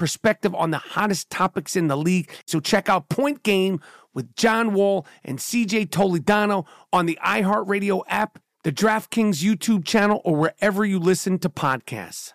[0.00, 2.30] perspective on the hottest topics in the league.
[2.46, 3.80] So check out Point Game
[4.14, 10.36] with John Wall and CJ Toledano on the iHeartRadio app, the DraftKings YouTube channel, or
[10.36, 12.32] wherever you listen to podcasts.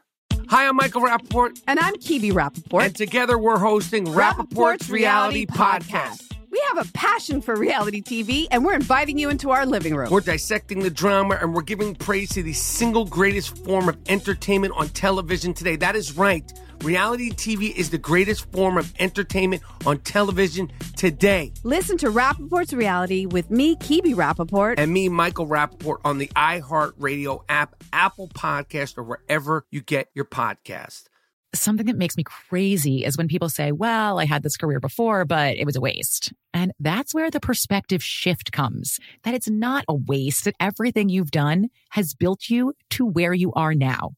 [0.49, 1.59] Hi, I'm Michael Rapaport.
[1.65, 2.85] And I'm Kibi Rapaport.
[2.85, 6.21] And together we're hosting Rapaport's, Reality, Podcast.
[6.51, 10.11] We have a passion for reality TV, and we're inviting you into our living room.
[10.11, 14.73] We're dissecting the drama and we're giving praise to the single greatest form of entertainment
[14.77, 15.75] on television today.
[15.75, 16.49] That is right.
[16.83, 21.51] Reality TV is the greatest form of entertainment on television today.
[21.63, 24.75] Listen to Rapaport's Reality with me, Kibi Rapaport.
[24.77, 30.25] And me, Michael Rapaport, on the iHeartRadio app, Apple Podcast, or wherever you get your
[30.25, 31.05] podcast.
[31.53, 35.23] Something that makes me crazy is when people say, well, I had this career before,
[35.23, 36.33] but it was a waste.
[36.53, 41.31] And that's where the perspective shift comes that it's not a waste, that everything you've
[41.31, 44.15] done has built you to where you are now.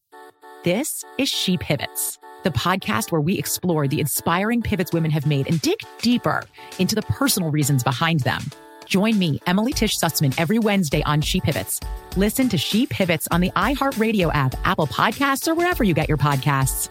[0.63, 2.17] This is She Pivots,
[2.47, 6.45] the podcast where we explore the inspiring pivots women have made and dig deeper
[6.79, 8.41] into the personal reasons behind them.
[8.85, 11.81] Join me, Emily Tish Sussman, every Wednesday on She Pivots.
[12.15, 16.17] Listen to She Pivots on the iHeartRadio app, Apple Podcasts, or wherever you get your
[16.17, 16.89] podcasts.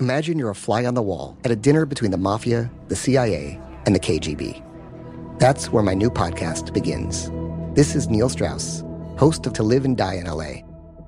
[0.00, 3.60] Imagine you're a fly on the wall at a dinner between the mafia, the CIA,
[3.86, 4.60] and the KGB.
[5.38, 7.30] That's where my new podcast begins.
[7.76, 8.82] This is Neil Strauss,
[9.18, 10.62] host of To Live and Die in LA,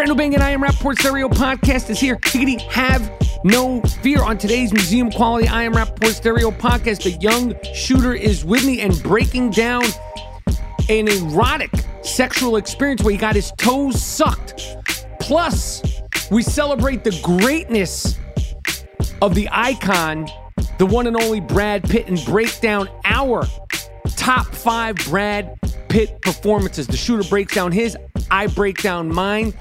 [0.00, 2.18] Brandon Bang and I am Rapaport Stereo Podcast is here.
[2.70, 3.12] Have
[3.44, 4.22] no fear.
[4.22, 8.80] On today's Museum Quality I Am Rapaport Stereo Podcast, the young shooter is with me
[8.80, 9.84] and breaking down
[10.88, 11.70] an erotic
[12.02, 14.78] sexual experience where he got his toes sucked.
[15.20, 15.82] Plus,
[16.30, 18.18] we celebrate the greatness
[19.20, 20.26] of the icon,
[20.78, 23.44] the one and only Brad Pitt, and break down our
[24.16, 26.86] top five Brad Pitt performances.
[26.86, 27.98] The shooter breaks down his,
[28.30, 29.54] I break down mine,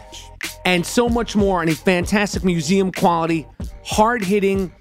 [0.65, 3.47] and so much more on a fantastic museum quality,
[3.83, 4.71] hard hitting,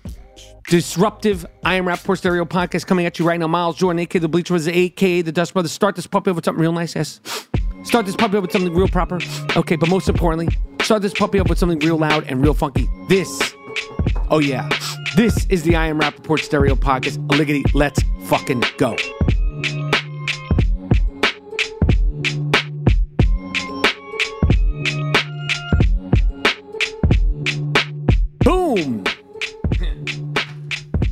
[0.69, 3.47] disruptive I Am Rapaport Stereo podcast coming at you right now.
[3.47, 5.73] Miles Jordan, aka the Bleacher was aka the Dust Brothers.
[5.73, 7.21] Start this puppy up with something real nice, yes.
[7.85, 9.19] Start this puppy up with something real proper.
[9.57, 12.89] Okay, but most importantly, start this puppy up with something real loud and real funky.
[13.09, 13.55] This,
[14.31, 14.69] oh yeah,
[15.17, 17.27] this is the I Am Rapaport Stereo podcast.
[17.29, 18.97] Liggity, let's fucking go.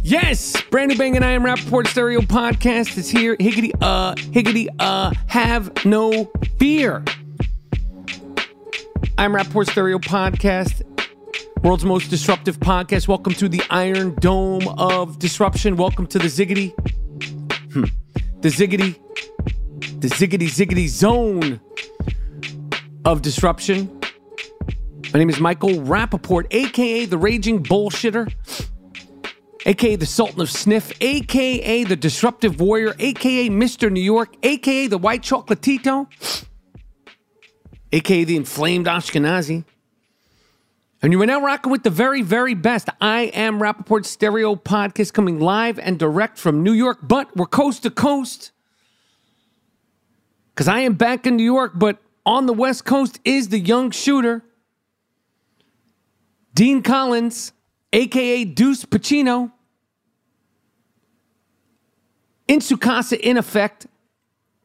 [0.07, 3.37] Yes, Brandon Bang and I am Rapaport Stereo Podcast is here.
[3.41, 6.31] Higgity, uh, higgity, uh, have no
[6.61, 7.05] fear.
[9.19, 10.83] I'm Rapaport Stereo Podcast,
[11.65, 13.09] world's most disruptive podcast.
[13.09, 15.77] Welcome to the Iron Dome of Disruption.
[15.77, 16.71] Welcome to the Ziggity,
[17.73, 17.87] hmm.
[18.43, 18.95] the Ziggity,
[20.01, 21.61] the Ziggity Ziggity Zone
[23.05, 23.91] of Disruption.
[25.13, 28.33] My name is Michael Rapaport, aka the Raging Bullshitter
[29.67, 33.91] aka the Sultan of Sniff, aka the Disruptive Warrior, aka Mr.
[33.91, 36.07] New York, aka the White Chocolatito,
[37.93, 39.65] aka the Inflamed Ashkenazi.
[41.03, 42.89] And you are now rocking with the very, very best.
[43.01, 47.83] I am Rapaport Stereo Podcast coming live and direct from New York, but we're coast
[47.83, 48.53] to coast.
[50.55, 53.91] Because I am back in New York, but on the West Coast is the young
[53.91, 54.43] shooter,
[56.55, 57.53] Dean Collins,
[57.93, 59.53] aka Deuce Pacino.
[62.49, 63.87] In Sukasa, in effect.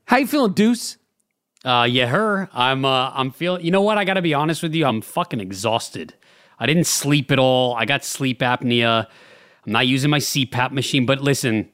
[0.05, 0.97] How you feeling, Deuce?
[1.63, 2.49] Uh, yeah, her.
[2.53, 3.63] I'm, uh, I'm feeling.
[3.63, 3.97] You know what?
[3.97, 4.85] I got to be honest with you.
[4.85, 6.13] I'm fucking exhausted.
[6.59, 7.75] I didn't sleep at all.
[7.75, 9.07] I got sleep apnea.
[9.65, 11.05] I'm not using my CPAP machine.
[11.05, 11.69] But listen,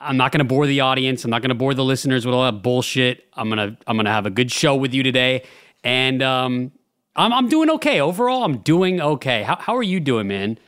[0.00, 1.24] I'm not going to bore the audience.
[1.24, 3.24] I'm not going to bore the listeners with all that bullshit.
[3.34, 5.44] I'm gonna, I'm gonna have a good show with you today,
[5.82, 6.72] and um,
[7.16, 8.44] I'm, I'm doing okay overall.
[8.44, 9.42] I'm doing okay.
[9.42, 10.58] How, how are you doing, man?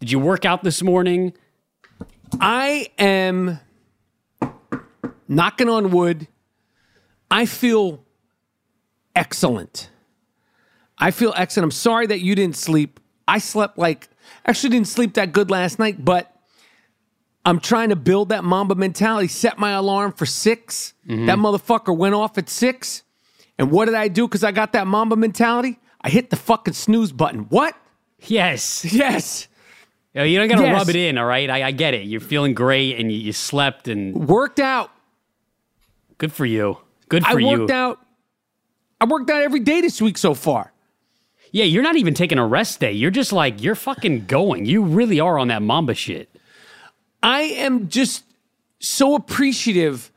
[0.00, 1.32] Did you work out this morning?
[2.40, 3.60] I am
[5.28, 6.28] knocking on wood,
[7.30, 8.04] I feel
[9.14, 9.90] excellent.
[10.98, 11.64] I feel excellent.
[11.64, 13.00] I'm sorry that you didn't sleep.
[13.28, 14.08] I slept like,
[14.46, 16.32] actually didn't sleep that good last night, but
[17.44, 19.28] I'm trying to build that Mamba mentality.
[19.28, 21.26] Set my alarm for 6 mm-hmm.
[21.26, 23.02] That motherfucker went off at six.
[23.58, 24.26] And what did I do?
[24.26, 25.78] Because I got that Mamba mentality.
[26.00, 27.40] I hit the fucking snooze button.
[27.48, 27.76] What?
[28.20, 28.84] Yes.
[28.92, 29.48] Yes.
[30.16, 30.78] You, know, you don't got to Yes.
[30.78, 31.50] rub it in, all right?
[31.50, 32.06] I, I get it.
[32.06, 34.90] You're feeling great and you, you slept and Worked out.
[36.18, 36.78] good for you.
[37.10, 37.48] Good for you.
[37.48, 38.00] I worked out.
[39.00, 40.72] I worked out every day this week so far.
[41.52, 42.92] Yeah, you're not even taking a rest day.
[42.92, 44.64] You're just like, you're fucking going.
[44.64, 46.28] You really are on that Mamba shit.
[47.22, 48.24] I am just
[48.80, 50.10] so appreciative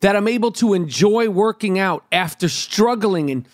[0.00, 3.30] that I'm able to enjoy working out after struggling.
[3.30, 3.48] And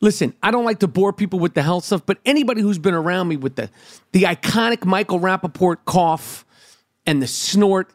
[0.00, 2.94] listen, I don't like to bore people with the health stuff, but anybody who's been
[2.94, 3.70] around me with the
[4.12, 6.44] the iconic Michael Rapaport cough
[7.06, 7.92] and the snort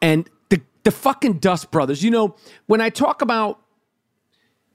[0.00, 2.02] and the the fucking Dust Brothers.
[2.02, 2.36] You know,
[2.66, 3.60] when I talk about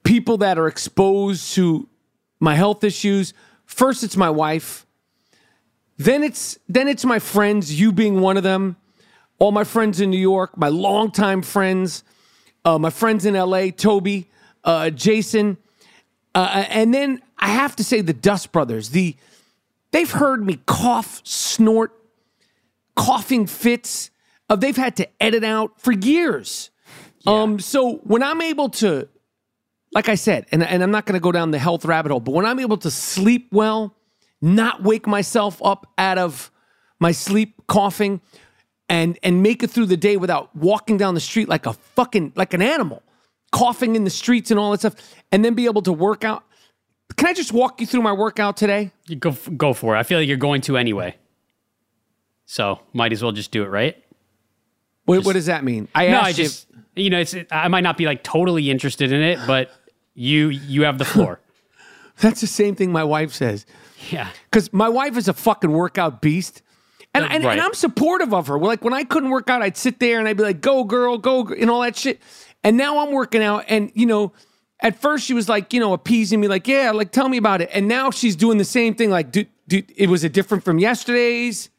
[0.03, 1.87] people that are exposed to
[2.39, 3.33] my health issues,
[3.65, 4.85] first it's my wife.
[5.97, 8.77] Then it's then it's my friends, you being one of them,
[9.37, 12.03] all my friends in New York, my longtime friends,
[12.63, 14.29] uh, my friends in LA, Toby,
[14.63, 15.57] uh, Jason,
[16.35, 18.89] uh, and then I have to say the Dust Brothers.
[18.89, 19.15] The
[19.91, 21.91] they've heard me cough, snort,
[22.95, 24.11] coughing fits.
[24.49, 26.69] Uh, they've had to edit out for years.
[27.27, 29.07] Um, so when I'm able to,
[29.91, 32.19] like I said, and, and I'm not going to go down the health rabbit hole,
[32.19, 33.95] but when I'm able to sleep well,
[34.41, 36.51] not wake myself up out of
[36.99, 38.21] my sleep coughing,
[38.87, 42.33] and and make it through the day without walking down the street like a fucking
[42.35, 43.03] like an animal,
[43.51, 44.95] coughing in the streets and all that stuff,
[45.31, 46.43] and then be able to work out.
[47.17, 48.91] Can I just walk you through my workout today?
[49.07, 49.99] You go, go for it.
[49.99, 51.15] I feel like you're going to anyway.
[52.45, 53.97] So might as well just do it, right?
[55.05, 55.87] What, what does that mean?
[55.95, 59.11] I No, I you- just, you know, it's, I might not be like totally interested
[59.11, 59.71] in it, but
[60.13, 61.39] you, you have the floor.
[62.19, 63.65] that's the same thing my wife says.
[64.11, 64.29] yeah.
[64.49, 66.61] because my wife is a fucking workout beast.
[67.15, 67.53] And, and, Right.
[67.53, 68.59] and I'm supportive of her.
[68.59, 71.17] Like when I couldn't work out, I'd sit there and I'd be like, go girl,
[71.17, 72.21] go, and all that shit.
[72.63, 73.65] And now I'm working out.
[73.67, 74.33] And, you know,
[74.81, 77.61] at first she was like, you know, appeasing me, like, yeah, like tell me about
[77.61, 77.69] it.
[77.73, 79.09] And now she's doing the same thing.
[79.09, 81.69] Like, dude, dude it was it different from yesterday's?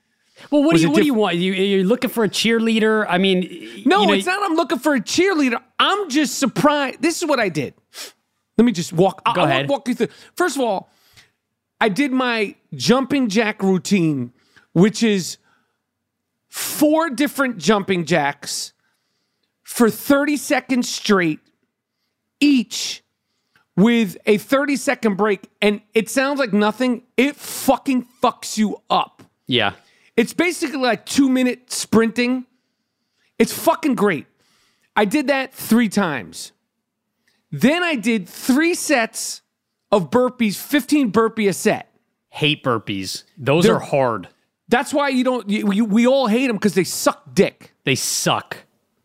[0.51, 1.37] Well, what Was do you, what do you want?
[1.37, 3.05] You, you're looking for a cheerleader?
[3.09, 3.41] I mean,
[3.85, 4.43] No, you know, it's not.
[4.43, 5.61] I'm looking for a cheerleader.
[5.79, 7.03] I'm just surprised.
[7.03, 7.75] This is what I did.
[8.57, 9.23] Let me just walk.
[9.25, 9.69] Go I'll ahead.
[9.69, 10.09] walk you through.
[10.35, 10.91] First of all,
[11.81, 14.33] I did my jumping jack routine,
[14.73, 15.39] which is
[16.49, 18.73] four different jumping jacks
[19.71, 21.39] for 30 seconds straight,
[22.41, 23.03] each
[23.77, 25.49] with a 30 second break.
[25.63, 27.05] And it sounds like nothing.
[27.17, 29.23] It fucking fucks you up.
[29.47, 29.75] Yeah.
[30.17, 32.47] It's basically like two minute sprinting.
[33.39, 34.27] It's fucking great.
[34.97, 36.51] I did that three times.
[37.53, 39.41] Then I did three sets
[39.93, 41.95] of burpees, 15 burpee a set.
[42.29, 43.23] Hate burpees.
[43.39, 44.29] Those They're- are hard.
[44.69, 47.73] That's why you don't, you, you, we all hate them because they suck dick.
[47.85, 48.57] They suck.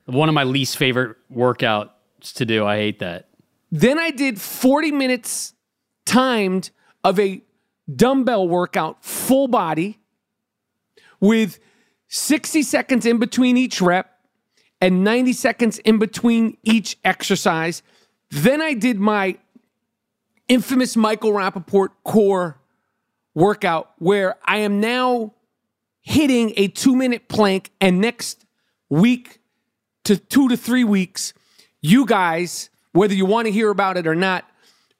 [0.05, 1.89] One of my least favorite workouts
[2.35, 2.65] to do.
[2.65, 3.29] I hate that.
[3.71, 5.53] Then I did 40 minutes
[6.05, 6.69] timed
[7.03, 7.41] of a
[7.93, 9.99] dumbbell workout, full body,
[11.19, 11.59] with
[12.07, 14.19] 60 seconds in between each rep
[14.79, 17.81] and 90 seconds in between each exercise.
[18.29, 19.38] Then I did my
[20.47, 22.59] infamous Michael Rapaport core
[23.33, 25.33] workout where I am now
[26.01, 28.45] hitting a two minute plank, and next
[28.89, 29.39] week
[30.05, 31.33] to two to three weeks,
[31.81, 34.45] you guys, whether you want to hear about it or not,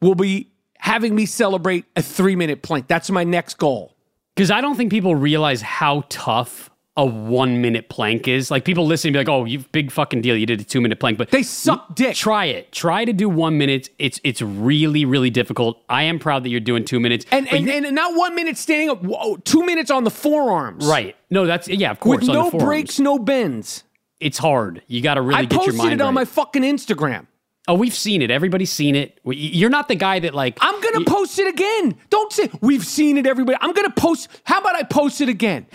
[0.02, 2.88] will be having me celebrate a three minute plank.
[2.88, 3.96] That's my next goal.
[4.36, 8.50] Because I don't think people realize how tough a one minute plank is.
[8.52, 10.36] Like people listen and be like, oh, you big fucking deal.
[10.38, 11.18] You did a two minute plank.
[11.18, 12.16] But They suck dick.
[12.16, 12.72] try it.
[12.72, 13.90] Try to do one minute.
[14.00, 15.82] It's it's really, really difficult.
[15.90, 17.26] I am proud that you're doing two minutes.
[17.32, 20.12] And, and, you- and not one minute standing up, whoa, oh, two minutes on the
[20.12, 20.86] forearms.
[20.86, 21.16] right.
[21.30, 22.22] No, that's yeah, of course.
[22.22, 23.84] With on no breaks, no bends.
[24.20, 24.82] It's hard.
[24.88, 26.22] You got to really I get your posted it on right.
[26.22, 27.28] my fucking Instagram.
[27.68, 28.32] oh, we've seen it.
[28.32, 29.20] Everybody's seen it.
[29.26, 30.58] You're not the guy that like.
[30.62, 31.96] I'm gonna post it again.
[32.10, 33.58] Don't say we've seen it, everybody.
[33.62, 34.30] I'm gonna post.
[34.44, 35.68] How about I post it again?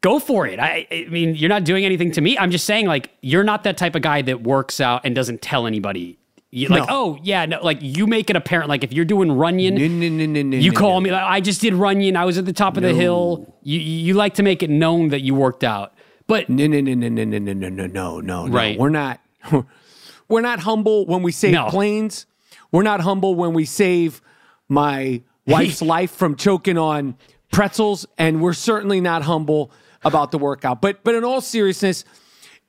[0.00, 0.60] go for it.
[0.60, 2.38] I, I mean, you're not doing anything to me.
[2.38, 5.42] I'm just saying, like, you're not that type of guy that works out and doesn't
[5.42, 6.18] tell anybody.
[6.50, 6.86] You, like, No.
[6.88, 8.70] oh yeah, no, like you make it apparent.
[8.70, 11.10] Like if you're doing Runyon, No, no, you call me.
[11.10, 12.16] Like, I just did Runyon.
[12.16, 13.54] I was at the top of the hill.
[13.62, 15.92] You you like to make it known that you worked out,
[16.28, 18.46] but No, no, no, no, no, no, no, no, no, no, no.
[18.48, 18.78] Right.
[18.78, 19.20] We're not.
[20.28, 21.68] We're not humble when we save No.
[21.70, 22.26] planes.
[22.70, 24.20] We're not humble when we save
[24.68, 27.16] my wife's life from choking on
[27.50, 29.70] pretzels, and we're certainly not humble
[30.04, 30.82] about the workout.
[30.82, 32.04] But but in all seriousness,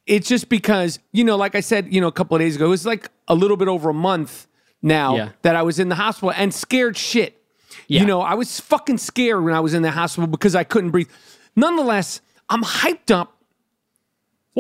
[0.08, 2.66] it's just because you know, like I said, you know, a couple of days ago,
[2.68, 4.48] it was like a little bit over a month
[4.82, 5.30] now Yeah.
[5.42, 7.36] that I was in the hospital and scared shit.
[7.90, 8.02] Yeah.
[8.02, 10.92] You know, I was fucking scared when I was in the hospital because I couldn't
[10.92, 11.10] breathe.
[11.58, 13.36] Nonetheless, I'm hyped up.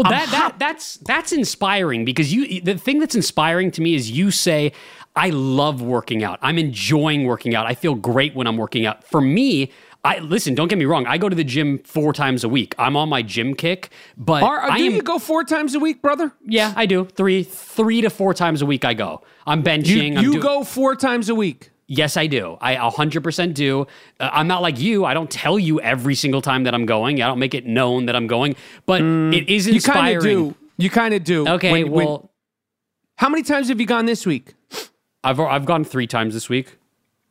[0.04, 3.96] Well, I'm that, that that's that's inspiring because you the thing that's inspiring to me
[3.96, 4.72] is you say
[5.16, 6.40] I love working out.
[6.42, 7.66] I'm enjoying working out.
[7.66, 9.04] I feel great when I'm working out.
[9.04, 9.72] For me,
[10.06, 11.06] I listen, don't get me wrong.
[11.06, 12.74] I go to the gym 4 times a week.
[12.80, 15.80] I'm on my gym kick, but Are, I do am you go four times a
[15.80, 16.32] week, brother?
[16.46, 17.04] Yeah, I do.
[17.06, 19.22] 3 3 to 4 times a week I go.
[19.46, 21.72] I'm You, benching, I'm you do- go four times a week.
[21.92, 22.56] Yes, I do.
[22.62, 23.88] I 100% do.
[24.20, 25.06] Uh, I'm not like you.
[25.06, 27.20] I don't tell you every single time that I'm going.
[27.20, 28.56] I don't make it known that I'm going,
[28.86, 30.56] but it is Mm, You kind of do.
[30.78, 31.48] You kind of do.
[31.48, 32.32] Okay, When- when- well,
[33.16, 34.54] how many times have you gone this week?
[35.24, 36.78] I've I've gone 3 times this week.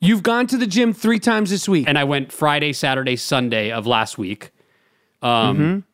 [0.00, 1.86] You've gone to the gym three times this week.
[1.88, 4.50] and I went Friday, Saturday, Sunday of last week.
[5.22, 5.84] Um,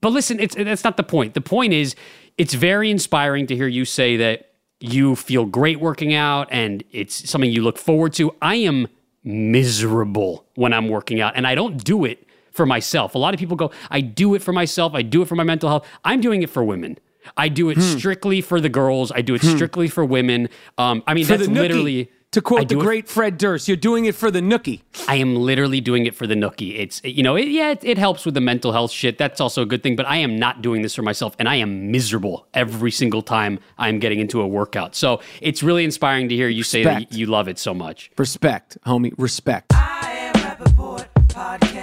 [0.00, 1.34] But listen, it's that's not the point.
[1.34, 1.94] The point is,
[2.36, 4.50] it's very inspiring to hear you say that
[4.84, 8.34] you feel great working out and it's something you look forward to.
[8.42, 8.88] I am
[9.22, 13.14] miserable when I'm working out, and I don't do it for myself.
[13.14, 14.94] A lot of people go, I do it for myself.
[14.94, 15.86] I do it for my mental health.
[16.04, 16.98] I'm doing it for women.
[17.36, 19.10] I do it strictly for the girls.
[19.10, 20.50] I do it strictly for women.
[20.76, 23.76] Um, I mean, for that's literally to quote the do it- great Fred Durst, you're
[23.76, 24.82] doing it for the nookie.
[25.08, 26.78] I am literally doing it for the nookie.
[26.78, 29.18] It's you know, it, yeah, it, it helps with the mental health shit.
[29.18, 29.96] That's also a good thing.
[29.96, 33.58] But I am not doing this for myself, and I am miserable every single time
[33.78, 34.94] I'm getting into a workout.
[34.94, 38.10] So it's really inspiring to hear you say that you love it so much.
[38.18, 39.12] Respect, homie.
[39.16, 39.72] Respect.
[39.74, 41.78] I am Appleboard Podcast.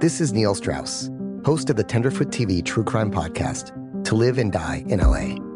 [0.00, 1.10] This is Neil Strauss,
[1.44, 3.72] host of the Tenderfoot TV True Crime Podcast,
[4.04, 5.55] To Live and Die in LA.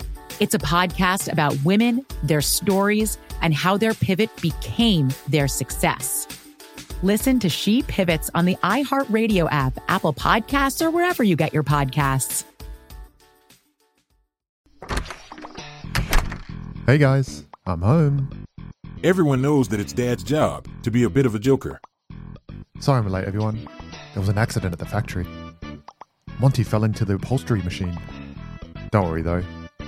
[0.41, 6.27] It's a podcast about women, their stories, and how their pivot became their success.
[7.03, 11.61] Listen to She Pivots on the iHeartRadio app, Apple Podcasts, or wherever you get your
[11.61, 12.43] podcasts.
[16.87, 18.47] Hey guys, I'm home.
[19.03, 21.79] Everyone knows that it's Dad's job to be a bit of a joker.
[22.79, 23.69] Sorry I'm late, everyone.
[24.15, 25.27] There was an accident at the factory.
[26.39, 27.95] Monty fell into the upholstery machine.
[28.89, 29.43] Don't worry though,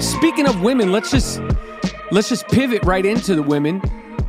[0.00, 1.40] Speaking of women, let's just
[2.10, 3.80] let's just pivot right into the women.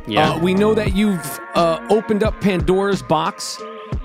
[0.06, 0.30] Yeah.
[0.30, 3.60] Uh, we know that you've uh, opened up Pandora's box.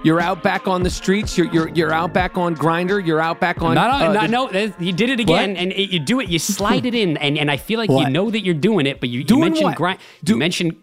[0.06, 1.36] You're out back on the streets.
[1.36, 3.04] You're you're, you're out back on Grindr.
[3.04, 3.74] You're out back on.
[3.74, 5.58] Not, uh, on, not the- no, you did it again, What?
[5.60, 6.30] and it, you do it.
[6.30, 9.00] You slide it in, and, and I feel like you know that you're doing it,
[9.00, 9.78] but you, you Doing mentioned what?
[9.78, 10.00] grind.
[10.24, 10.76] You mentioned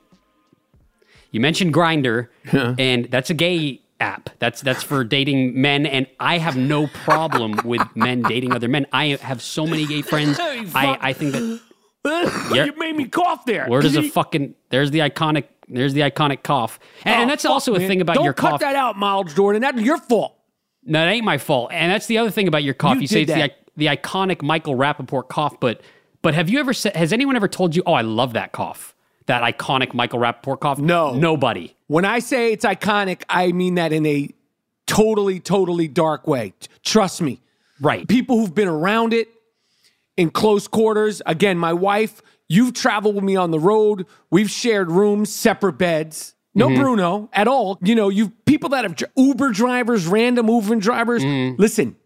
[1.31, 4.29] you mentioned Grindr, and that's a gay app.
[4.41, 8.87] That's that's for dating men, and I have no problem with men dating other men.
[8.93, 10.39] I have so many gay friends.
[10.41, 11.61] I I think that
[12.53, 12.65] Yeah.
[12.65, 13.67] you made me cough there.
[13.69, 17.29] where does Can a fucking there's the iconic there's the iconic cough, and, and Oh,
[17.33, 17.89] that's fuck, also a man.
[17.89, 19.63] thing about Don't your cut that out, Miles Jordan.
[19.63, 20.37] That's your fault.
[20.85, 21.71] No, that ain't my fault.
[21.73, 22.97] And that's the other thing about your cough.
[22.97, 25.81] You You, say it's the, the iconic Michael Rapaport cough, but
[26.23, 26.97] but have you ever said?
[26.97, 28.95] Has anyone ever told you, "Oh, I love that cough"?
[29.27, 30.79] That iconic Michael Rapaport cough.
[30.79, 31.15] No.
[31.15, 31.75] nobody.
[31.87, 34.29] When I say it's iconic, I mean that in a
[34.87, 36.55] totally, totally dark way.
[36.85, 37.41] Trust me.
[37.81, 38.07] Right.
[38.09, 39.29] People who've been around it
[40.17, 41.23] in close quarters.
[41.27, 42.21] Again, my wife,
[42.53, 44.07] you've traveled with me on the road.
[44.31, 46.35] We've shared rooms, separate beds.
[46.55, 46.81] No Mm-hmm.
[46.83, 47.79] Bruno at all.
[47.83, 51.23] You know, you people that have Uber drivers, random Uber drivers.
[51.25, 51.61] Mm-hmm.
[51.61, 51.97] Listen,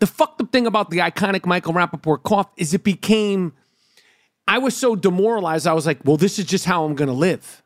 [0.00, 3.54] the fucked up thing about the iconic Michael Rapaport cough is it became.
[4.46, 5.66] I was so demoralized.
[5.66, 7.62] I was like, "Well, this is just how I'm going to live."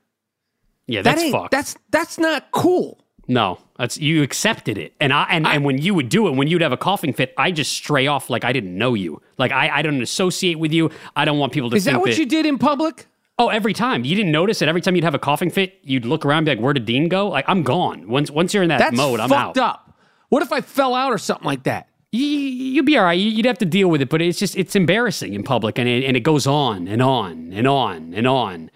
[0.87, 1.50] Yeah, that's ain't- fucked.
[1.50, 3.04] That's that's not cool.
[3.26, 6.49] No, that's you accepted it, and I and, and when you would do it, when
[6.49, 9.20] you'd have a coughing fit, I just stray off like I didn't know you.
[9.38, 10.90] Like I, I don't associate with you.
[11.16, 13.07] I don't want people to Is that what you did in public?
[13.38, 14.68] Oh, every time you didn't notice it.
[14.68, 16.85] Every time you'd have a coughing fit, you'd look around, and be like, "Where did
[16.87, 18.09] Dean go?" Like I'm gone.
[18.09, 19.70] Once once you're in that That's mode, I'm fucked out.
[19.88, 19.99] up.
[20.29, 21.88] What if I fell out or something like that?
[22.12, 23.18] you, you'd be all right.
[23.18, 25.88] You- You'd have to deal with it, but it's just it's embarrassing in public, and
[25.88, 28.70] it, and it goes on and on and on and on.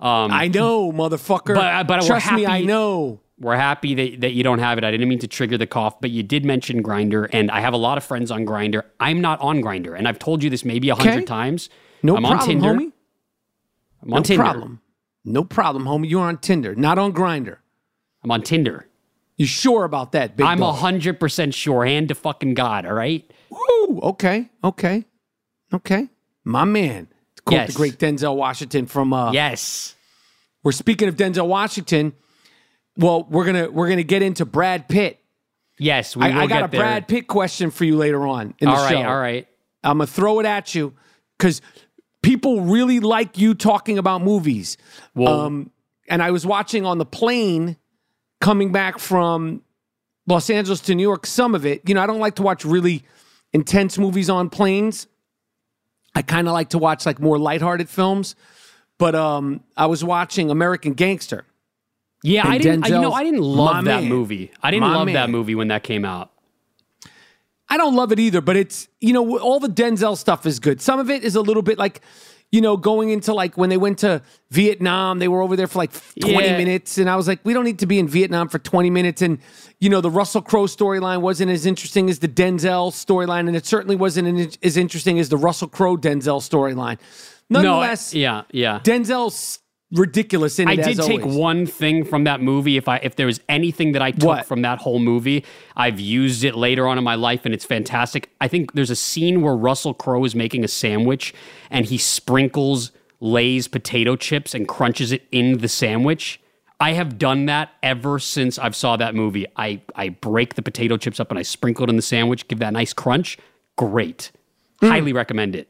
[0.00, 1.54] Um, I know, motherfucker.
[1.54, 3.20] But but Trust me, I know.
[3.38, 4.84] We're happy that, that you don't have it.
[4.84, 7.74] I didn't mean to trigger the cough, but you did mention Grindr, and I have
[7.74, 8.84] a lot of friends on Grindr.
[9.00, 11.24] I'm not on Grindr, and I've told you this maybe a hundred Okay.
[11.24, 11.68] times.
[12.02, 12.68] No I'm problem, on Tinder.
[12.74, 12.92] homie.
[14.02, 14.42] I'm on no Tinder.
[14.42, 14.80] problem.
[15.24, 16.08] No problem, homie.
[16.08, 17.56] You're on Tinder, not on Grindr.
[18.22, 18.86] I'm on Tinder.
[19.36, 21.84] You sure about that, big I'm a hundred percent sure.
[21.84, 22.86] Hand to fucking God.
[22.86, 23.28] All right.
[23.50, 25.04] Woo, okay, okay,
[25.72, 26.08] okay.
[26.44, 27.08] My man.
[27.44, 27.72] Quote Yes.
[27.72, 29.96] the great Denzel Washington from uh Yes.
[30.62, 32.12] We're speaking of Denzel Washington.
[32.96, 35.20] Well, we're gonna we're gonna get into Brad Pitt.
[35.78, 36.16] Yes.
[36.16, 36.80] We I, I got a there.
[36.80, 38.90] Brad Pitt question for you later on in the All right.
[38.90, 39.02] show.
[39.02, 39.48] All right.
[39.82, 40.94] I'm gonna throw it at you
[41.36, 41.60] because
[42.22, 44.76] people really like you talking about movies.
[45.16, 45.70] Um,
[46.08, 47.76] and I was watching on the plane
[48.40, 49.62] coming back from
[50.26, 51.26] Los Angeles to New York.
[51.26, 53.04] Some of it, you know, I don't like to watch really
[53.52, 55.06] intense movies on planes.
[56.14, 58.36] I kind of like to watch like more lighthearted films.
[58.98, 61.44] But um, I was watching American Gangster.
[62.24, 62.42] Yeah.
[62.48, 62.84] I didn't.
[62.84, 64.08] I- You know, I didn't love that man.
[64.08, 64.50] movie.
[64.62, 66.32] I didn't My love that movie when that came out.
[67.68, 70.80] I don't love it either, but it's you know all the Denzel stuff is good.
[70.80, 72.00] Some of it is a little bit like
[72.52, 75.78] you know going into like when they went to Vietnam, they were over there for
[75.78, 76.58] like 20 Yeah.
[76.58, 79.22] minutes and I was like we don't need to be in Vietnam for 20 minutes
[79.22, 79.38] and
[79.80, 83.64] you know the Russell Crowe storyline wasn't as interesting as the Denzel storyline and it
[83.66, 86.98] certainly wasn't as interesting as the Russell Crowe Denzel storyline.
[87.50, 88.20] Nonetheless, no.
[88.20, 88.42] Yeah.
[88.52, 88.80] Yeah.
[88.84, 89.58] Denzel's
[89.92, 91.36] ridiculous in it I did take always.
[91.36, 92.76] one thing from that movie.
[92.76, 94.46] If I if there was anything that I took What?
[94.46, 95.44] from that whole movie,
[95.76, 98.30] I've used it later on in my life, and it's fantastic.
[98.40, 101.32] I think there's a scene where Russell Crowe is making a sandwich,
[101.70, 106.40] and he sprinkles Lay's potato chips and crunches it in the sandwich.
[106.80, 109.46] I have done that ever since I've saw that movie.
[109.56, 112.58] I I break the potato chips up and I sprinkle it in the sandwich, give
[112.58, 113.38] that nice crunch.
[113.76, 114.32] Great,
[114.80, 114.88] Hmm.
[114.88, 115.68] highly recommend it.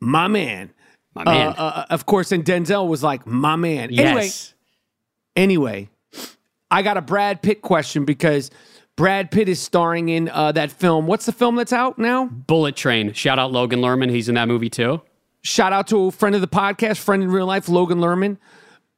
[0.00, 0.70] My man.
[1.14, 1.48] My man.
[1.48, 3.90] Uh, uh, of course, and Denzel was like, my man.
[3.92, 4.30] Anyway.
[5.36, 5.88] Anyway,
[6.70, 8.50] I got a Brad Pitt question because
[8.96, 11.06] Brad Pitt is starring in uh, that film.
[11.06, 12.26] What's the film that's out now?
[12.26, 13.12] Bullet Train.
[13.12, 14.10] Shout out Logan Lerman.
[14.10, 15.00] He's in that movie too.
[15.42, 18.38] Shout out to a friend of the podcast, friend in real life, Logan Lerman.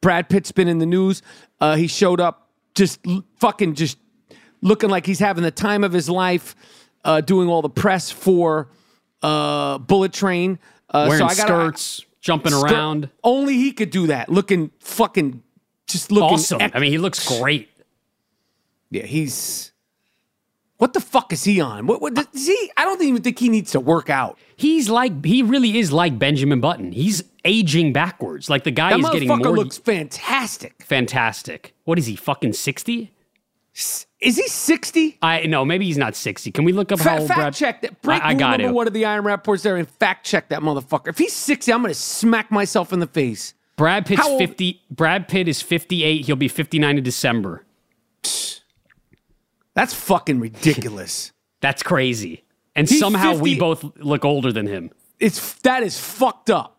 [0.00, 1.20] Brad Pitt's been in the news.
[1.60, 3.98] Uh, he showed up just l- fucking just
[4.62, 6.56] looking like he's having the time of his life,
[7.04, 8.70] uh, doing all the press for
[9.22, 10.58] uh, Bullet Train.
[10.90, 13.10] Uh, Wearing so I gotta, skirts, jumping Skirt- around.
[13.22, 14.28] Only he could do that.
[14.28, 15.42] Looking fucking,
[15.86, 16.60] just looking Awesome.
[16.74, 17.68] I mean, he looks great.
[18.90, 19.72] yeah, he's.
[20.78, 21.86] What the fuck is he on?
[21.86, 22.00] What?
[22.00, 22.14] What?
[22.14, 22.72] Does he?
[22.76, 24.38] I don't even think he needs to work out.
[24.56, 26.92] He's like he really is like Benjamin Button.
[26.92, 28.48] He's aging backwards.
[28.48, 30.82] Like the guy That is getting more looks fantastic.
[30.82, 31.74] fantastic.
[31.84, 32.16] What is he?
[32.16, 33.12] Fucking sixty?
[33.74, 34.06] Is
[34.36, 35.16] he sixty?
[35.22, 36.50] I no, maybe he's not sixty.
[36.50, 37.54] Can we look up Fa- how old fact Brad?
[37.54, 38.02] check that.
[38.02, 38.74] Break I, I got number it.
[38.74, 41.08] one of the Iron Rapports there and fact check that motherfucker.
[41.08, 43.54] If he's sixty, I'm gonna smack myself in the face.
[43.76, 44.82] Brad Pitt's How old- fifty.
[44.90, 46.26] Brad Pitt is fifty-eight.
[46.26, 47.64] He'll be fifty-nine in December.
[49.74, 51.32] That's fucking ridiculous.
[51.60, 52.44] That's crazy.
[52.74, 54.90] And He's somehow we both look older than him.
[55.18, 56.78] it's that is fucked up.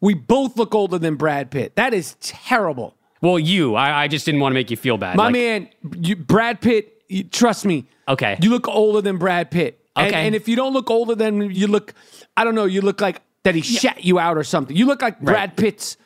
[0.00, 1.76] We both look older than Brad Pitt.
[1.76, 2.96] That is terrible.
[3.24, 3.74] Well, you.
[3.74, 5.16] I, I just didn't want to make you feel bad.
[5.16, 7.02] My Like, man, you, Brad Pitt.
[7.08, 7.86] You, trust me.
[8.06, 8.36] Okay.
[8.42, 9.80] You look older than Brad Pitt.
[9.96, 10.26] Okay.
[10.26, 11.94] and if you don't look older than you look,
[12.36, 12.64] I don't know.
[12.64, 14.76] You look like that he shat you out or something.
[14.76, 15.96] You look like Brad Pitt's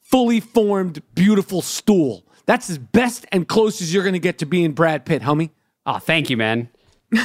[0.00, 2.24] fully formed, beautiful stool.
[2.46, 5.50] That's as best and close as you're going to get to being Brad Pitt, homie.
[5.84, 6.70] Oh, thank you, man.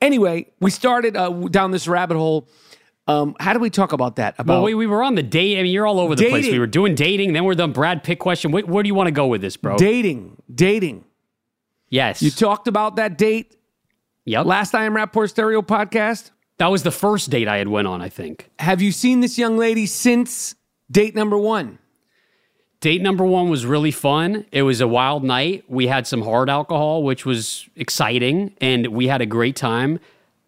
[0.00, 2.48] Anyway, we started uh, down this rabbit hole.
[3.06, 4.34] Um, how do we talk about that?
[4.38, 5.58] About Well, we, we were on the date.
[5.58, 6.46] I mean, you're all over the place.
[6.46, 7.32] We were doing dating.
[7.32, 8.52] Then we're done Brad Pitt question.
[8.52, 9.76] Where, where do you want to go with this, bro?
[9.76, 11.04] dating, dating.
[11.88, 12.22] yes.
[12.22, 13.56] You talked about that date
[14.24, 14.46] yep.
[14.46, 16.30] last I Am Rapaport Stereo podcast.
[16.58, 18.50] that was the first date I had went on, I think.
[18.58, 20.54] Have you seen this young lady since
[20.90, 21.78] date number one?
[22.80, 24.46] Date number one was really fun.
[24.52, 25.64] It was a wild night.
[25.68, 30.00] We had some hard alcohol, which was exciting, and we had a great time.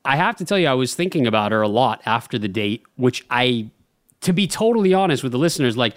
[0.04, 2.82] I have to tell you, I was thinking about her a lot after the date,
[2.96, 3.68] which I,
[4.22, 5.94] to be totally honest with the listeners, like,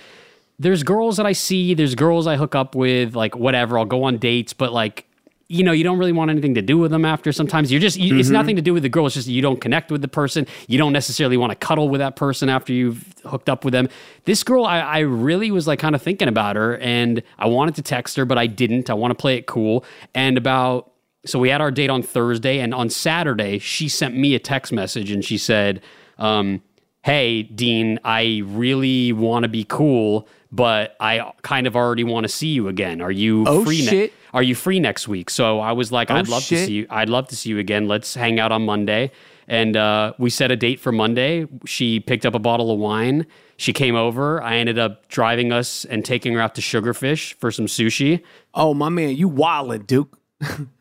[0.57, 4.03] there's girls that I see, there's girls I hook up with, like, whatever, I'll go
[4.03, 5.05] on dates, but like,
[5.47, 7.71] you know, you don't really want anything to do with them after sometimes.
[7.71, 8.33] You're just, you, it's mm-hmm.
[8.33, 9.05] nothing to do with the girl.
[9.05, 10.47] It's just you don't connect with the person.
[10.67, 13.87] You don't necessarily want to cuddle with that person after you've hooked up with them.
[14.23, 17.75] This girl, I, I really was like kind of thinking about her and I wanted
[17.75, 18.89] to text her, but I didn't.
[18.89, 19.85] I want to play it cool.
[20.15, 20.91] And about,
[21.25, 24.71] so we had our date on Thursday and on Saturday, she sent me a text
[24.71, 25.81] message and she said,
[26.17, 26.61] um,
[27.03, 32.27] Hey, Dean, I really want to be cool, but I kind of already want to
[32.29, 32.99] see you again.
[33.01, 33.85] Are you Oh, free?
[33.85, 35.29] ne- are you free next week?
[35.29, 36.87] So I was like, Oh, I'd love to see you.
[36.89, 37.87] I'd love to see you again.
[37.87, 39.11] Let's hang out on Monday.
[39.47, 41.45] And uh, we set a date for Monday.
[41.67, 43.27] She picked up a bottle of wine.
[43.57, 44.41] She came over.
[44.41, 48.23] I ended up driving us and taking her out to Sugarfish for some sushi.
[48.55, 50.17] Oh my man, you wildin', Duke.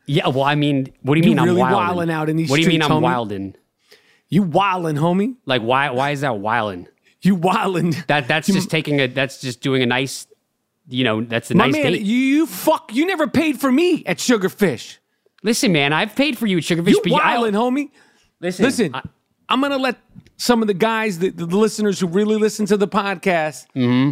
[0.07, 2.09] Yeah, well, I mean, what do you, You mean really I'm wilding?
[2.09, 3.01] wildin' out in these What do you mean I'm homie?
[3.29, 3.55] wildin'?
[4.29, 5.35] You wilding, homie.
[5.45, 5.89] Like, why?
[5.91, 6.87] Why is that wilding?
[7.21, 7.95] You wilding.
[8.07, 9.07] That that's just taking a.
[9.07, 10.27] That's just doing a nice.
[10.87, 12.01] You know, that's a My nice man, date.
[12.03, 12.93] you, you fuck.
[12.93, 14.97] You never paid for me at Sugarfish.
[15.41, 16.89] Listen, man, I've paid for you at Sugarfish.
[16.89, 17.89] You but you- I- wildin', homie.
[18.39, 19.01] Listen, Listen, I-
[19.49, 19.97] I'm gonna let
[20.37, 24.11] some of the guys, the, the listeners who really listen to the podcast, mm-hmm.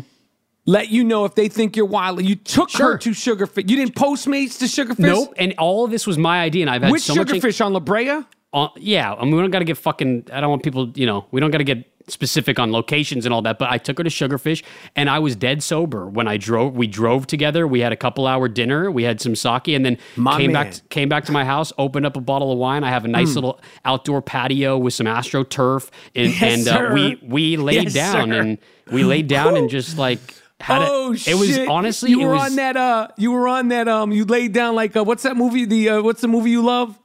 [0.65, 2.23] Let you know if they think you're wild.
[2.23, 3.69] You took her to Sugarfish.
[3.69, 4.99] You didn't Postmates to Sugarfish.
[4.99, 5.33] Nope.
[5.37, 7.27] And all of this was my idea, and I've had Which so much.
[7.27, 8.21] Sugarfish on La Brea?
[8.53, 10.27] Uh, yeah, I mean, we don't got to get fucking.
[10.31, 13.33] I don't want people, you know, we don't got to get specific on locations and
[13.33, 13.57] all that.
[13.57, 14.61] But I took her to Sugarfish,
[14.95, 16.75] and I was dead sober when I drove.
[16.75, 17.65] We drove together.
[17.65, 18.91] We had a couple hour dinner.
[18.91, 20.65] We had some sake, and then My came man.
[20.69, 20.89] back.
[20.89, 22.83] Came back to my house, opened up a bottle of wine.
[22.83, 23.35] I have a nice Mm.
[23.35, 28.29] little outdoor patio with some astroturf, and, Yes, and uh, we we laid Yes, down
[28.29, 28.39] sir.
[28.39, 28.57] and
[28.91, 30.19] we laid down and just like
[30.63, 31.33] had oh a, shit!
[31.33, 32.77] It was honestly, you it were was, on that.
[32.77, 33.89] Uh, you were on that.
[33.89, 35.65] Um, you laid down like uh, what's that movie?
[35.65, 36.97] The uh, what's the movie you love?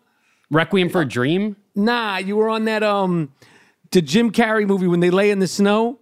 [0.50, 1.56] Requiem for a Dream.
[1.74, 2.84] Nah, you were on that.
[2.84, 3.32] Um,
[3.90, 5.98] the Jim Carrey movie when they lay in the snow.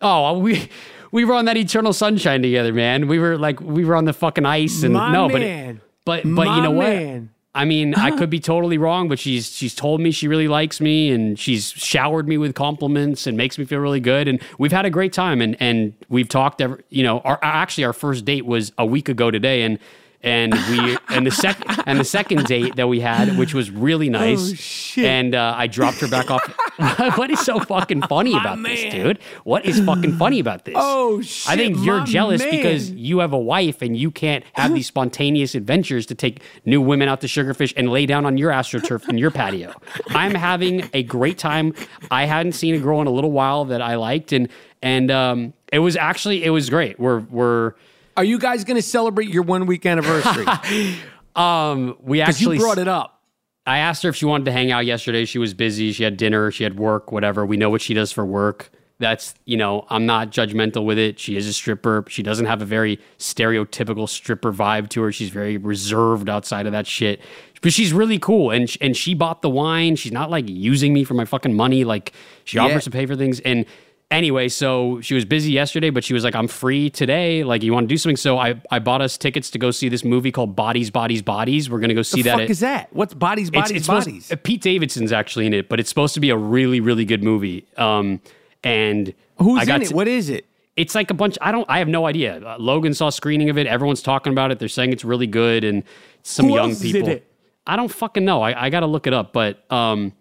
[0.00, 0.70] Oh, we
[1.10, 3.08] we were on that Eternal Sunshine together, man.
[3.08, 5.80] We were like we were on the fucking ice and My no, man.
[6.04, 7.22] but but but My you know man.
[7.22, 7.29] what?
[7.52, 8.18] I mean, I uh-huh.
[8.18, 11.70] could be totally wrong, but she's she's told me she really likes me and she's
[11.70, 14.28] showered me with compliments and makes me feel really good.
[14.28, 17.84] And we've had a great time and and we've talked ever, you know, our actually
[17.84, 19.62] our first date was a week ago today.
[19.62, 19.80] And
[20.22, 24.10] and we and the second and the second date that we had, which was really
[24.10, 24.52] nice.
[24.52, 25.04] Oh, shit.
[25.04, 26.42] And uh, I dropped her back off.
[27.16, 28.92] what is so fucking funny My about this, man.
[28.92, 29.18] dude?
[29.44, 30.74] What is fucking funny about this?
[30.76, 31.50] Oh shit!
[31.50, 32.50] I think you're my jealous man.
[32.50, 36.82] because you have a wife and you can't have these spontaneous adventures to take new
[36.82, 39.72] women out to Sugarfish and lay down on your astroturf in your patio.
[40.08, 41.74] I'm having a great time.
[42.10, 44.48] I hadn't seen a girl in a little while that I liked, and
[44.82, 47.00] and um, it was actually it was great.
[47.00, 47.74] We're we're
[48.16, 50.46] Are you guys going to celebrate your one week anniversary?
[51.36, 53.22] um we actually you brought it up.
[53.66, 55.24] I asked her if she wanted to hang out yesterday.
[55.24, 55.92] She was busy.
[55.92, 56.50] She had dinner.
[56.50, 57.12] She had work.
[57.12, 57.46] Whatever.
[57.46, 58.70] We know what she does for work.
[58.98, 61.18] That's you know I'm not judgmental with it.
[61.18, 62.04] She is a stripper.
[62.08, 65.12] She doesn't have a very stereotypical stripper vibe to her.
[65.12, 67.20] She's very reserved outside of that shit.
[67.62, 69.96] But she's really cool, and and she bought the wine.
[69.96, 71.84] She's not like using me for my fucking money.
[71.84, 72.12] Like
[72.44, 72.64] she Yeah.
[72.64, 73.64] offers to pay for things, and
[74.10, 77.44] anyway, so she was busy yesterday, but she was like, I'm free today.
[77.44, 78.16] Like, you want to do something?
[78.16, 81.70] So I, I bought us tickets to go see this movie called Bodies, Bodies, Bodies.
[81.70, 82.32] We're going to go see the that.
[82.34, 82.92] fuck at- is that?
[82.94, 84.32] What's bodies, bodies, it's supposed- bodies?
[84.32, 87.22] uh, Pete Davidson's actually in it, but it's supposed to be a really, really good
[87.22, 87.66] movie.
[87.76, 88.20] Um,
[88.64, 89.88] and Who's I got in it?
[89.88, 90.46] to- what is it?
[90.76, 91.36] it's like a bunch.
[91.42, 91.66] I don't.
[91.68, 92.40] I have no idea.
[92.46, 93.66] Uh, Logan saw a screening of it.
[93.66, 94.58] Everyone's talking about it.
[94.58, 95.82] They're saying it's really good, and
[96.22, 97.08] some Who young else is in people.
[97.10, 97.30] it?
[97.66, 98.40] I don't fucking know.
[98.40, 99.32] I, I got to look it up.
[99.34, 100.12] But um,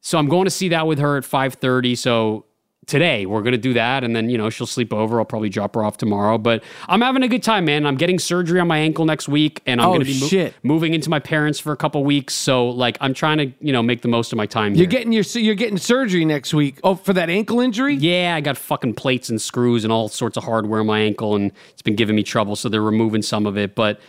[0.00, 1.96] so I'm going to see that with her at 5:30.
[1.96, 2.46] So
[2.88, 5.20] today we're going to do that, and then you know she'll sleep over.
[5.20, 6.38] I'll probably drop her off tomorrow.
[6.38, 7.86] But I'm having a good time, man.
[7.86, 10.54] I'm getting surgery on my ankle next week, and I'm Oh, going to be shit.
[10.64, 12.34] moving into my parents for a couple weeks.
[12.34, 14.74] So like I'm trying to you know make the most of my time.
[14.74, 16.80] You're getting your you're getting surgery next week.
[16.82, 17.94] Oh, for that ankle injury?
[17.94, 21.36] Yeah, I got fucking plates and screws and all sorts of hardware on my ankle,
[21.36, 22.56] and it's been giving me trouble.
[22.56, 24.00] So they're removing some of it, but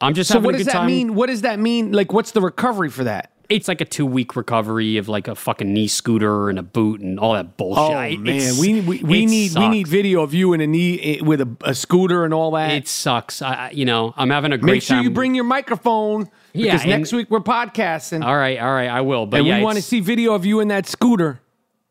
[0.00, 0.86] I'm just So having what does that time.
[0.86, 1.14] mean?
[1.14, 1.90] What does that mean?
[1.92, 3.32] Like, what's the recovery for that?
[3.48, 7.00] It's like a two week recovery of like a fucking knee scooter and a boot
[7.00, 7.78] and all that bullshit.
[7.78, 11.00] Oh I- man, we we, we need we need video of you in a knee
[11.00, 12.72] eh, with a, a scooter and all that.
[12.72, 13.42] It sucks.
[13.42, 14.74] I, you know, I'm having a great time.
[14.74, 15.04] Make sure time.
[15.04, 18.24] you bring your microphone Yeah, because next week we're podcasting.
[18.24, 19.26] All right, all right, I will.
[19.26, 21.40] But and yeah, we want to see video of you in that scooter.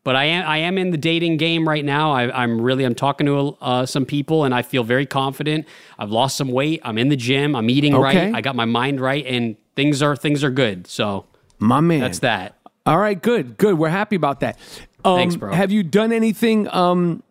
[0.04, 2.12] but I am I am in the dating game right now.
[2.12, 5.66] I, I'm really I'm talking to uh, some people, and I feel very confident.
[5.98, 6.80] I've lost some weight.
[6.84, 7.56] I'm in the gym.
[7.56, 8.26] I'm eating Okay.
[8.26, 8.34] right.
[8.34, 10.86] I got my mind right, and things are things are good.
[10.86, 11.24] So
[11.58, 12.00] My man.
[12.00, 12.56] that's that.
[12.84, 13.76] All right, good, good.
[13.78, 14.58] We're happy about that.
[15.04, 15.52] Um, Thanks, bro.
[15.52, 17.22] Have you done anything um,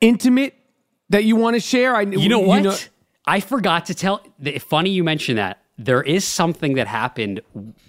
[0.00, 0.54] intimate
[1.10, 1.94] that you want to share?
[1.94, 2.88] I, You know what?
[3.26, 4.22] I forgot to tell.
[4.60, 5.62] Funny you mentioned that.
[5.80, 7.40] There is something that happened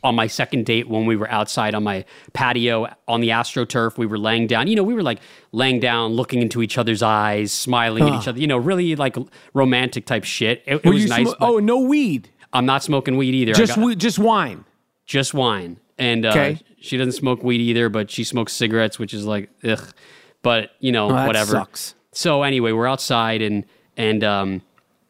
[0.04, 3.98] on my second date when we were outside on my patio on the AstroTurf.
[3.98, 4.68] We were laying down.
[4.68, 5.20] You know, we were like
[5.54, 8.40] laying down, looking into each other's eyes, smiling at each other.
[8.40, 9.18] You know, really like
[9.56, 10.62] romantic type shit.
[10.68, 11.28] It, it was you nice.
[11.30, 13.54] sm- oh, no weed, I'm not smoking weed either.
[13.54, 14.66] I just got- we- just wine.
[15.10, 15.78] Just wine.
[15.98, 16.60] And uh, Okay.
[16.80, 19.94] she doesn't smoke weed either, but she smokes cigarettes, which is like ugh.
[20.42, 21.52] But you know, Oh, that whatever.
[21.52, 21.96] sucks.
[22.14, 23.66] So anyway, we're outside and
[23.98, 24.62] and um,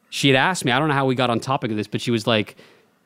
[0.10, 0.72] she had asked me.
[0.72, 2.56] I don't know how we got on topic of this, but she was like,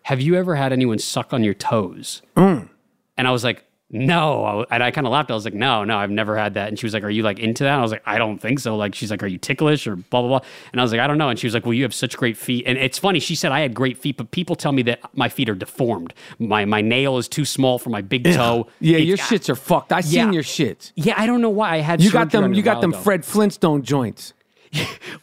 [0.04, 2.70] "Have you ever had anyone suck on your toes?" Mm.
[3.18, 5.32] And I was like, "No." And I kind of laughed.
[5.32, 7.24] I was like, "No, no, I've never had that." And she was like, "Are you
[7.24, 9.28] like into that?" And I was like, "I don't think so." Like she's like, "Are
[9.28, 11.48] you ticklish or blah blah blah?" And I was like, "I don't know." And she
[11.48, 13.20] was like, "Well, you have such great feet." And it's funny.
[13.20, 16.14] She said I had great feet, but people tell me that my feet are deformed.
[16.40, 18.68] My my nail is too small for my big toe.
[18.80, 19.92] Yeah, It's- your shits are fucked.
[19.94, 20.02] I Yeah.
[20.26, 20.92] seen your shits.
[20.96, 22.02] Yeah, I don't know why I had.
[22.02, 22.54] You got them.
[22.54, 23.00] You got them ago.
[23.02, 24.34] Fred Flintstone joints.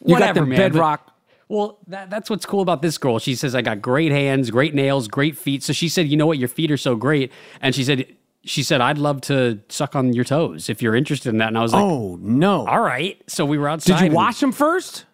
[0.03, 1.07] You Whatever, got them man, but- bedrock.
[1.49, 3.19] Well, that, that's what's cool about this girl.
[3.19, 5.65] She says, I got great hands, great nails, great feet.
[5.65, 6.39] So she said, You know what?
[6.39, 7.33] Your feet are so great.
[7.61, 8.07] And she said,
[8.45, 11.49] she said, I'd love to suck on your toes if you're interested in that.
[11.49, 12.67] And I was like, oh no!
[12.67, 13.21] All right.
[13.27, 13.95] So we were outside.
[13.95, 15.05] Did you and- wash them first?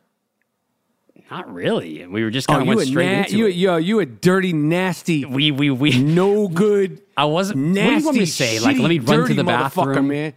[1.28, 2.02] Not really.
[2.02, 3.56] And we were just Oh, kind of you went straight na- into you, it.
[3.56, 5.98] yo, you a dirty, nasty, We we we.
[6.00, 7.58] no good, I wasn't.
[7.58, 7.80] nasty.
[7.84, 8.58] what do you want me to say?
[8.60, 10.34] Like, let me run to the bathroom, man.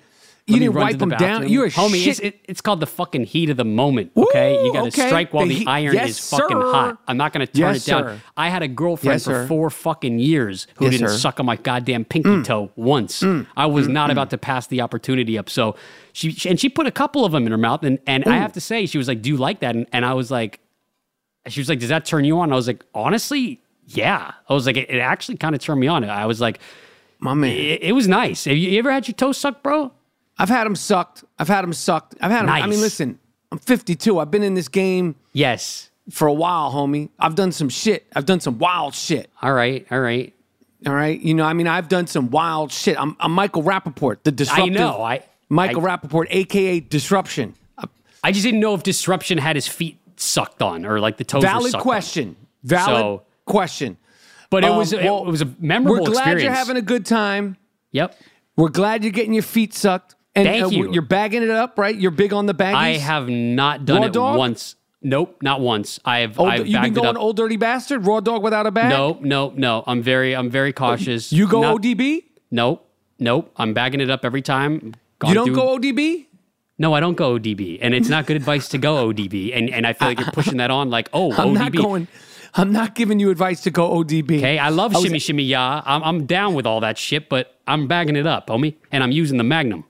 [0.49, 1.47] You didn't wipe them down.
[1.47, 2.05] You're a homie.
[2.05, 4.11] It's, it, it's called the fucking heat of the moment.
[4.17, 5.07] Okay, Woo, you got to okay.
[5.07, 6.71] strike while The the, iron yes, is fucking sir.
[6.71, 6.97] hot.
[7.07, 8.03] I'm not going to turn Yes, it down.
[8.03, 8.21] sir.
[8.35, 9.47] I had a girlfriend Yes, for sir.
[9.47, 11.07] four fucking years who didn't.
[11.07, 11.17] Mm.
[11.17, 12.43] suck on my goddamn pinky mm.
[12.43, 13.21] toe once.
[13.21, 13.45] Mm.
[13.55, 15.49] I was mm, not about to pass the opportunity up.
[15.49, 15.75] So
[16.13, 18.37] she she- and she put a couple of them in her mouth, and and I
[18.37, 20.59] have to say, she was like, "Do you like that?" And, and I was like,
[21.47, 24.67] she was like, "Does that turn you on?" I was like, "Honestly." Yeah, I was
[24.67, 26.03] like, it, it actually kind of turned me on.
[26.07, 26.59] I was like,
[27.17, 27.49] My man.
[27.55, 28.45] it, it was nice.
[28.45, 29.91] Have you, you ever had your toes sucked, bro?
[30.39, 31.23] I've had them sucked.
[31.37, 32.15] I've had them sucked.
[32.21, 32.49] I've had them.
[32.49, 33.19] I mean, listen,
[33.51, 34.19] I'm 52.
[34.19, 35.89] I've been in this game Yes.
[36.09, 37.09] for a while, homie.
[37.19, 38.07] I've done some shit.
[38.15, 39.29] I've done some wild shit.
[39.41, 39.85] All right.
[39.91, 40.33] All right.
[40.87, 41.19] All right.
[41.19, 42.99] You know, I mean, I've done some wild shit.
[42.99, 44.73] I'm, I'm Michael Rapaport, the disruptive.
[44.73, 47.55] know, I- Michael I- Rapaport, AKA Disruption.
[48.23, 51.41] I just didn't know if Disruption had his feet sucked on or like the toes.
[51.43, 51.81] were Valid sucked on.
[51.81, 52.35] question.
[52.63, 53.97] Valid So- question.
[54.49, 56.43] But it Um, was it, well, was a memorable We're glad experience.
[56.43, 57.55] you're having a good time.
[57.91, 58.15] Yep.
[58.55, 60.15] We're glad you're getting your feet sucked.
[60.35, 60.93] And Thank uh, you.
[60.93, 61.95] You're bagging it up, right?
[61.95, 62.75] You're big on the baggies.
[62.75, 64.37] I have not done Raw it dog?
[64.37, 64.75] once.
[65.01, 65.99] Nope, not once.
[66.03, 68.89] I've Old, I've you've been going old dirty bastard, raw dog without a bag.
[68.89, 69.83] No, no, no.
[69.87, 71.31] I'm very I'm very cautious.
[71.31, 72.23] You go Not- ODB.
[72.51, 72.85] Nope,
[73.17, 73.51] nope.
[73.55, 74.93] I'm bagging it up every time.
[75.19, 76.25] Gone You don't through- go ODB.
[76.77, 79.53] No, I don't go ODB, and it's not good advice to go ODB.
[79.55, 81.53] And and I feel like you're pushing that on, like, oh, I'm ODB.
[81.55, 82.07] not going.
[82.55, 84.37] I'm not giving you advice to go ODB.
[84.37, 85.81] Okay, I love was- shimmy shimmy ya.
[85.85, 89.11] I'm I'm down with all that shit, but I'm bagging it up, homie, and I'm
[89.11, 89.85] using the Magnum.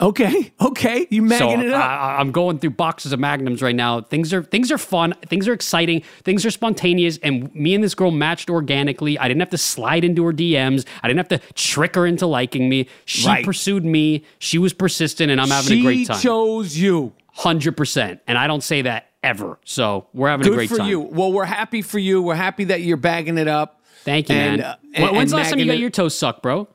[0.00, 1.84] Okay, okay, you so magging it up.
[1.84, 4.00] I, I'm going through boxes of Magnums right now.
[4.00, 5.12] Things are things are fun.
[5.26, 6.02] Things are exciting.
[6.22, 7.18] Things are spontaneous.
[7.18, 9.18] And me and this girl matched organically.
[9.18, 10.86] I didn't have to slide into her DMs.
[11.02, 12.86] I didn't have to trick her into liking me.
[13.06, 13.44] She Right.
[13.44, 14.24] pursued me.
[14.38, 16.16] She was persistent, and I'm having she a great time.
[16.18, 17.12] She chose you.
[17.32, 18.20] Hundred percent.
[18.28, 19.58] And I don't say that ever.
[19.64, 20.88] So we're having a Good great for time.
[20.90, 21.00] you.
[21.00, 22.22] Well, we're happy for you.
[22.22, 23.80] We're happy that you're bagging it up.
[24.04, 24.64] Thank you, And, man.
[24.70, 26.68] uh, and- When's the last time you got your toes sucked, bro?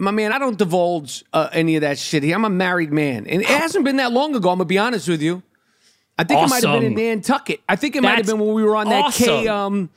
[0.00, 2.22] My man, I don't divulge uh, any of that shit.
[2.22, 2.34] here.
[2.34, 4.48] I'm a married man, and it hasn't been that long ago.
[4.48, 5.42] I'm gonna be honest with you.
[6.18, 7.60] I think it might have been in Nantucket.
[7.68, 9.90] I think it might have been when we were on that K, um,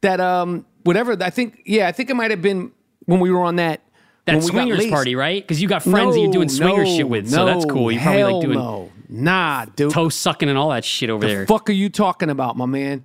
[0.00, 1.16] that um, whatever.
[1.20, 2.72] I think, yeah, I think it might have been
[3.06, 3.80] when we were on that
[4.26, 5.42] That when swingers party, right?
[5.42, 7.90] Because you got friends that you're doing swinger no, shit with, so that's cool.
[7.90, 8.92] You probably like doing no.
[9.08, 9.92] Nah, dude.
[9.92, 11.28] toe sucking and all that shit over there.
[11.28, 11.58] What the there.
[11.58, 13.04] fuck are you talking about, my man?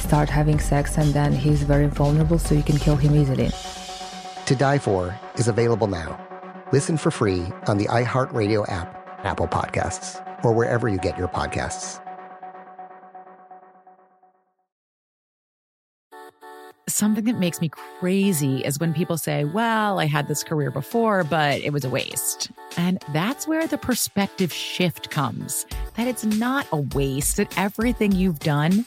[0.00, 3.50] start having sex, and then he's very vulnerable, so you can kill him easily.
[4.46, 6.18] To Die For is available now.
[6.72, 12.00] Listen for free on the iHeartRadio app, Apple Podcasts, or wherever you get your podcasts.
[16.88, 21.22] Something that makes me crazy is when people say, Well, I had this career before,
[21.22, 22.50] but it was a waste.
[22.76, 28.40] And that's where the perspective shift comes that it's not a waste, that everything you've
[28.40, 28.86] done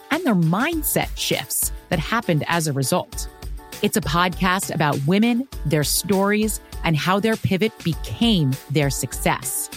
[0.21, 3.27] and their mindset shifts that happened as a result.
[3.81, 9.69] It's a podcast about women, their stories, and how their pivot became their success.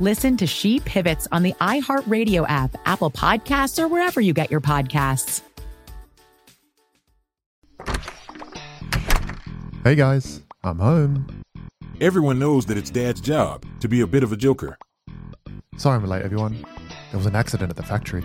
[0.00, 4.60] Listen to She Pivots on the iHeartRadio app, Apple Podcasts, or wherever you get your
[4.60, 5.42] podcasts.
[9.84, 11.42] Hey guys, I'm home.
[12.00, 14.78] Everyone knows that it's Dad's job to be a bit of a joker.
[15.76, 16.64] Sorry I'm late, everyone.
[17.10, 18.24] There was an accident at the factory.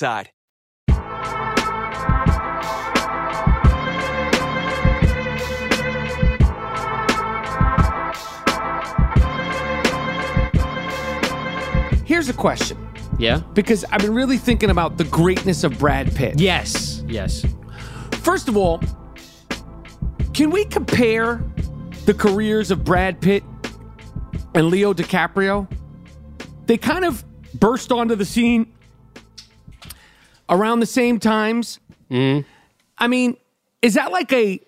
[0.01, 0.25] Here's
[12.29, 12.77] a question.
[13.19, 13.41] Yeah?
[13.53, 16.39] Because I've been really thinking about the greatness of Brad Pitt.
[16.39, 17.03] Yes.
[17.07, 17.45] Yes.
[18.23, 18.81] First of all,
[20.33, 21.43] can we compare
[22.05, 23.43] the careers of Brad Pitt
[24.55, 25.71] and Leo DiCaprio?
[26.65, 27.23] They kind of
[27.59, 28.73] burst onto the scene
[30.51, 31.79] around the same times.
[32.97, 33.37] I mean,
[33.81, 34.59] is that like a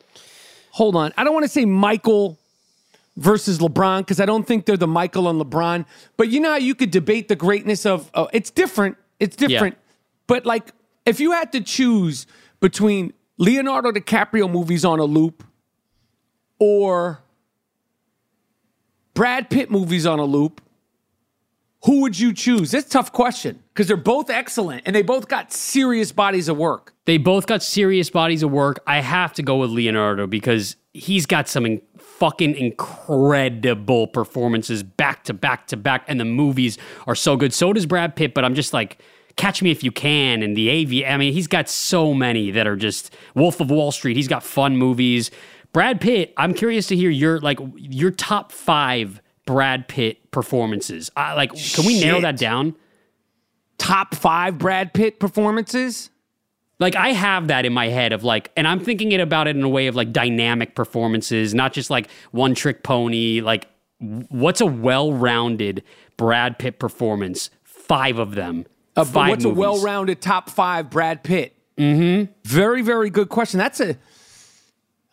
[0.71, 1.13] hold on?
[1.17, 2.39] I don't want to say Michael
[3.17, 5.85] versus LeBron because I don't think they're the Michael and LeBron.
[6.17, 8.97] But you know how you could debate the greatness of oh, it's different.
[9.19, 9.77] It's different.
[10.25, 10.71] But like
[11.05, 12.25] if you had to choose
[12.59, 15.43] between Leonardo DiCaprio movies on a loop
[16.59, 17.19] or
[19.13, 20.61] Brad Pitt movies on a loop,
[21.85, 22.71] who would you choose?
[22.71, 26.57] That's a tough question because they're both excellent and they both got serious bodies of
[26.57, 26.93] work.
[27.05, 28.81] They both got serious bodies of work.
[28.87, 35.25] I have to go with Leonardo because he's got some in- fucking incredible performances back
[35.25, 37.53] to back to back, and the movies are so good.
[37.53, 38.99] So does Brad Pitt, but I'm just like,
[39.35, 41.11] Catch Me If You Can and The AV.
[41.11, 44.15] I mean, he's got so many that are just Wolf of Wall Street.
[44.15, 45.31] He's got fun movies.
[45.73, 51.11] Brad Pitt, I'm curious to hear your like your top five Brad Pitt performances.
[51.15, 52.21] I, like, can we Shit.
[52.21, 52.75] that down?
[53.77, 56.09] Top five Brad Pitt performances?
[56.79, 59.55] Like I have that in my head of like, and I'm thinking it about it
[59.55, 63.41] in a way of like dynamic performances, not just like one trick pony.
[63.41, 63.67] Like,
[63.99, 65.83] what's a well-rounded
[66.17, 67.49] Brad Pitt performance?
[67.63, 68.65] Five of them.
[68.95, 69.57] Uh, Five what's movies.
[69.57, 71.55] a well rounded top five Brad Pitt?
[71.77, 72.31] Mm-hmm.
[72.43, 73.57] Very, very good question.
[73.57, 73.97] That's a.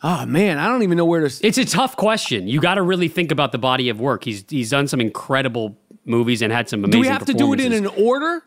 [0.03, 1.47] Oh, man, I don't even know where to.
[1.47, 2.49] It's a tough question.
[2.49, 4.25] You got to really think about the body of work.
[4.25, 6.91] He's he's done some incredible movies and had some amazing.
[6.91, 8.43] Do we have to do it in an order?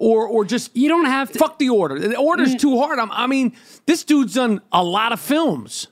[0.00, 1.98] Or, or just you don't have to fuck the order.
[1.98, 2.60] The order's mm.
[2.60, 3.00] too hard.
[3.00, 5.88] I'm, I mean, this dude's done a lot of films.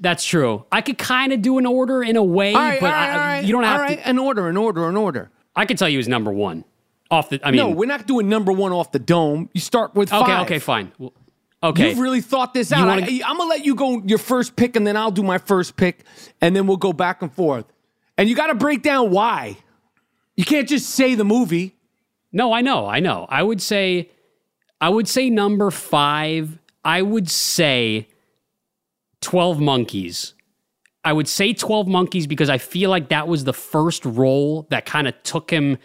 [0.00, 0.64] That's true.
[0.72, 3.44] I could kind of do an order in a way, right, but right, I, right,
[3.44, 4.08] you don't have all right, to.
[4.08, 5.30] an order, an order, an order.
[5.54, 6.64] I could tell you his number one
[7.10, 7.40] off the.
[7.44, 9.50] I mean, no, we're not doing number one off the dome.
[9.52, 10.46] You start with okay, five.
[10.46, 10.92] okay, fine.
[10.98, 11.12] Well,
[11.62, 12.86] Okay, You've really thought this out.
[12.86, 15.38] wanna- I, I'm gonna let you go your first pick, and then I'll do my
[15.38, 16.04] first pick,
[16.40, 17.64] and then we'll go back and forth.
[18.16, 19.56] And you got to break down why.
[20.36, 21.74] You can't just say the movie.
[22.32, 23.26] No, I know, I know.
[23.28, 24.10] I would say,
[24.80, 26.58] I would say number five.
[26.84, 28.08] I would say
[29.20, 30.34] Twelve Monkeys.
[31.04, 34.86] I would say Twelve Monkeys because I feel like that was the first role that
[34.86, 35.78] kind of took him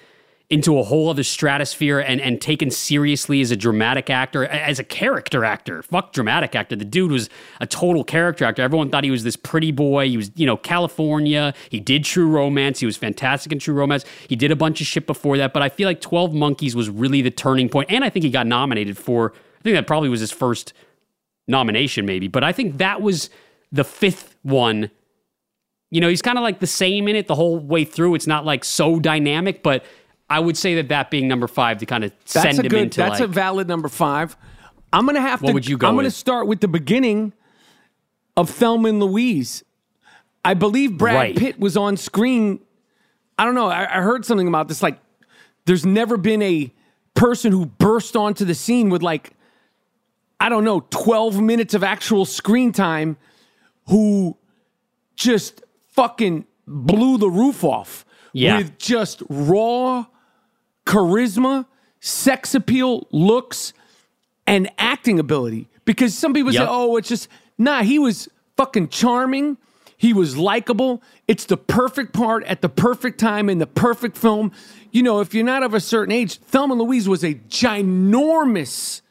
[0.54, 4.84] into a whole other stratosphere and and taken seriously as a dramatic actor, as a
[4.84, 5.82] character actor.
[5.82, 6.76] Fuck dramatic actor.
[6.76, 7.28] The dude was
[7.60, 8.62] a total character actor.
[8.62, 10.08] Everyone thought he was this pretty boy.
[10.10, 11.56] He was, you know, California.
[11.70, 12.80] He did True Romance.
[12.80, 14.06] He was fantastic in True Romance.
[14.30, 16.88] He did a bunch of shit before that, but I feel like 12 Monkeys was
[16.88, 17.90] really the turning point.
[17.90, 20.74] point and I think he got nominated for I think that probably was his first
[21.48, 23.32] nomination maybe, but I think that was
[23.72, 24.92] the fifth one
[25.90, 28.16] you know, he's kind of like the same in it the whole way through.
[28.16, 29.86] It's not like so dynamic, but
[30.34, 32.68] I would say that that being number five to kind of That's send a him
[32.70, 32.82] good.
[32.84, 34.36] into That's like, a valid number five.
[34.92, 35.54] I'm gonna have What to.
[35.54, 37.34] would you go I'm gonna start with the beginning
[38.36, 39.64] of Thelma and Louise.
[40.44, 41.38] I believe Brad Right.
[41.38, 42.60] Pitt was on screen.
[43.38, 43.68] I don't know.
[43.68, 44.82] I, I heard something about this.
[44.84, 45.00] Like,
[45.66, 46.74] there's never been a
[47.14, 49.34] person who burst onto the scene with like,
[50.40, 53.18] I don't know, 12 minutes of actual screen time,
[53.88, 54.36] who
[55.16, 58.04] just fucking blew the roof off
[58.34, 58.58] Yeah.
[58.58, 60.06] with just raw
[60.86, 61.66] charisma,
[62.00, 63.74] sex appeal, looks,
[64.46, 65.70] and acting ability.
[65.86, 67.28] Because some people say, oh, it's just,
[67.58, 69.58] nah, he was fucking charming.
[69.98, 71.02] He was likable.
[71.28, 74.52] It's the perfect part at the perfect time in the perfect film.
[74.92, 79.02] You know, if you're not of a certain age, Thelma Louise was a ginormous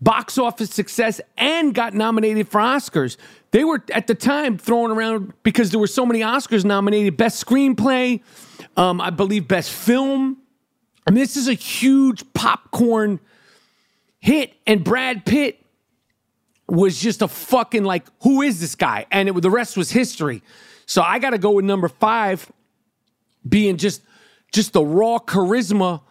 [0.00, 3.16] box office success and got nominated for Oscars.
[3.50, 7.44] They were at the time throwing around because there were so many Oscars nominated best
[7.44, 8.20] screenplay,
[8.76, 10.36] um, I believe best film.
[11.10, 13.20] Mean, this is a huge popcorn
[14.20, 15.64] hit, and Brad Pitt
[16.68, 19.06] was just a fucking like, who is this guy?
[19.10, 20.42] And it, the rest was history.
[20.86, 22.50] So I got to go with number five,
[23.48, 24.02] being just
[24.52, 26.02] just the raw charisma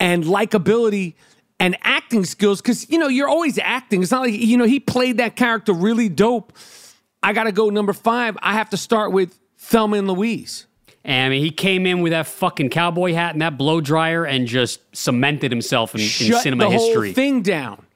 [0.00, 1.14] and likability
[1.60, 4.80] and acting skills because you know you're always acting it's not like you know he
[4.80, 6.52] played that character really dope
[7.22, 10.66] i gotta go number five i have to start with thelma and louise
[11.04, 14.24] And I mean, he came in with that fucking cowboy hat and that blow dryer
[14.24, 17.08] and just cemented himself in, in shut cinema the history.
[17.08, 17.86] whole thing down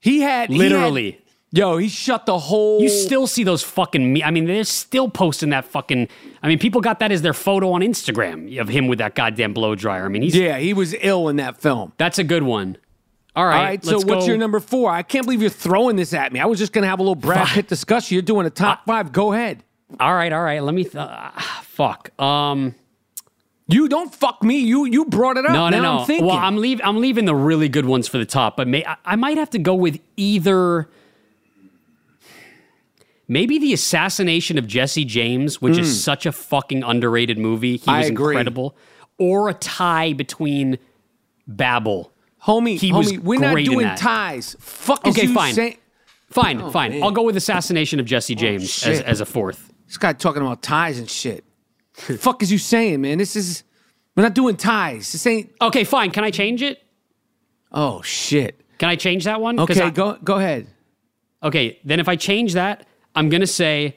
[0.00, 1.20] he had he had- Literally.
[1.52, 4.12] yo he shut the whole You still see those fucking.
[4.12, 6.08] Me- I mean, they're still posting that fucking.
[6.42, 9.52] I mean, people got that as their photo on Instagram of him with that goddamn
[9.52, 10.04] blow dryer.
[10.04, 12.76] I mean, he's yeah he was ill in that film that's a good one.
[13.36, 15.50] All right, all right so let's what's go- your number four i can't believe you're
[15.50, 18.22] throwing this at me i was just gonna have a little brad pitt discussion you're
[18.22, 19.62] doing a top five go ahead
[20.00, 20.62] All right, all right.
[20.62, 20.82] Let me.
[20.84, 22.10] Th- ah, fuck.
[22.20, 22.74] Um.
[23.68, 25.98] you don't fuck me you you brought it up No, no, Now no.
[26.00, 26.80] i'm thinking Well, I'm leave.
[26.84, 29.50] I'm leaving the really good ones for the top, but may, I, I might have
[29.50, 30.88] to go with either.
[33.28, 37.76] Maybe the assassination of Jesse James, which is such a fucking underrated movie.
[37.76, 37.98] He Hmm.
[37.98, 38.76] Was incredible.
[39.18, 40.78] Or a tie between
[41.48, 42.12] Babel.
[42.44, 43.98] homie He was we're not doing that.
[43.98, 45.54] ties fuck Okay, fine.
[45.54, 45.76] saying-
[46.30, 46.90] Fine, Oh, fine.
[46.90, 47.02] man.
[47.04, 49.72] I'll go with assassination of Jesse James as, as a fourth.
[49.86, 51.44] This guy talking about ties and shit.
[52.06, 53.18] the fuck is you saying, man?
[53.18, 53.62] This is
[54.16, 55.12] we're not doing ties.
[55.12, 55.52] This ain't.
[55.60, 56.10] Okay, fine.
[56.10, 56.82] Can I change it?
[57.72, 58.60] Oh shit.
[58.78, 59.56] Can I change that one?
[59.56, 60.66] 'Cause Okay, I- go go ahead.
[61.42, 63.96] Okay, then if I change that, I'm gonna say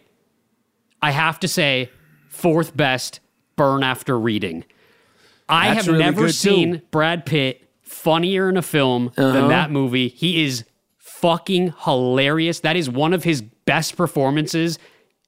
[1.01, 1.89] I have to say
[2.29, 3.19] fourth best
[3.55, 4.63] burn after reading.
[5.47, 6.81] I That's have really never good, seen too.
[6.91, 9.31] Brad Pitt funnier in a film Uh-huh.
[9.31, 10.09] than that movie.
[10.09, 10.63] He is
[10.97, 12.59] fucking hilarious.
[12.59, 14.77] That is one of his best performances.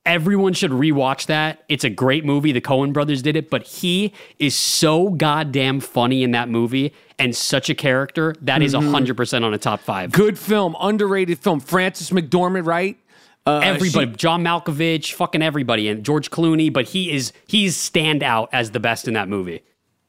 [0.05, 1.63] Everyone should rewatch that.
[1.69, 2.51] It's a great movie.
[2.51, 7.35] The Coen brothers did it, but he is so goddamn funny in that movie and
[7.35, 8.33] such a character.
[8.41, 8.85] That is Mhm.
[8.91, 10.11] 100% on a top five.
[10.11, 11.59] Good film, underrated film.
[11.59, 12.97] Frances McDormand, right?
[13.45, 18.23] Uh, everybody, she- John Malkovich, fucking everybody, and George Clooney, but he is he's stand
[18.23, 19.61] out as the best in that movie.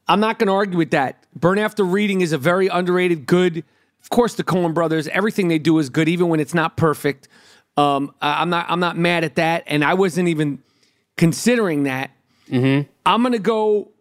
[0.07, 1.23] I'm not going to argue with that.
[1.35, 3.63] Burn After Reading is a very underrated, good.
[4.01, 7.27] Of course, the Coen Brothers, everything they do is good, even when it's not perfect.
[7.77, 8.65] Um, I- I'm not.
[8.69, 10.59] I'm not mad at that, and I wasn't even
[11.17, 12.11] considering that.
[12.49, 12.89] Mm-hmm.
[13.05, 13.91] I'm going to go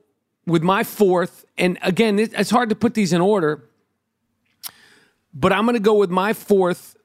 [0.47, 3.63] with my fourth, and again, it, it's hard to put these in order,
[5.33, 6.97] but I'm going to go with my fourth.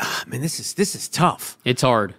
[0.00, 2.14] Ah, man, this is this is tough It's hard.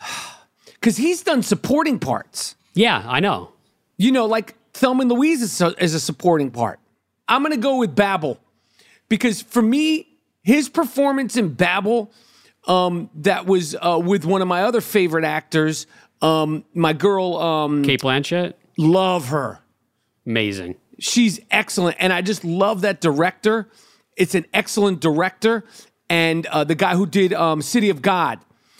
[0.74, 2.54] because he's done supporting parts.
[2.74, 3.52] Yeah, I know.
[3.98, 6.80] You know, like Thelma and Louise is a, is a supporting part.
[7.28, 8.40] I'm going to go with Babel
[9.08, 10.08] because for me,
[10.42, 12.10] his performance in Babel,
[12.66, 15.86] um, that was uh, with one of my other favorite actors,
[16.20, 19.60] um, my girl, um, Cate Blanchett, love her.
[20.26, 20.76] amazing.
[20.98, 23.68] She's excellent, and I just love that director.
[24.16, 25.64] It's an excellent director,
[26.08, 28.38] and uh, the guy who did um, City of God.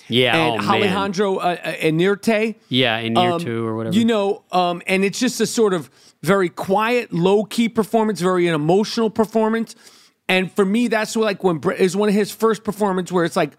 [0.08, 0.68] Yeah, and oh.
[0.68, 2.56] Alejandro uh, uh, Inerte.
[2.68, 3.96] Yeah, in year Um, two or whatever.
[3.96, 5.90] You know, um, and it's just a sort of
[6.22, 9.74] very quiet, low key performance, very an emotional performance.
[10.28, 13.36] And for me, that's what, like when is one of his first performance where it's
[13.36, 13.52] like,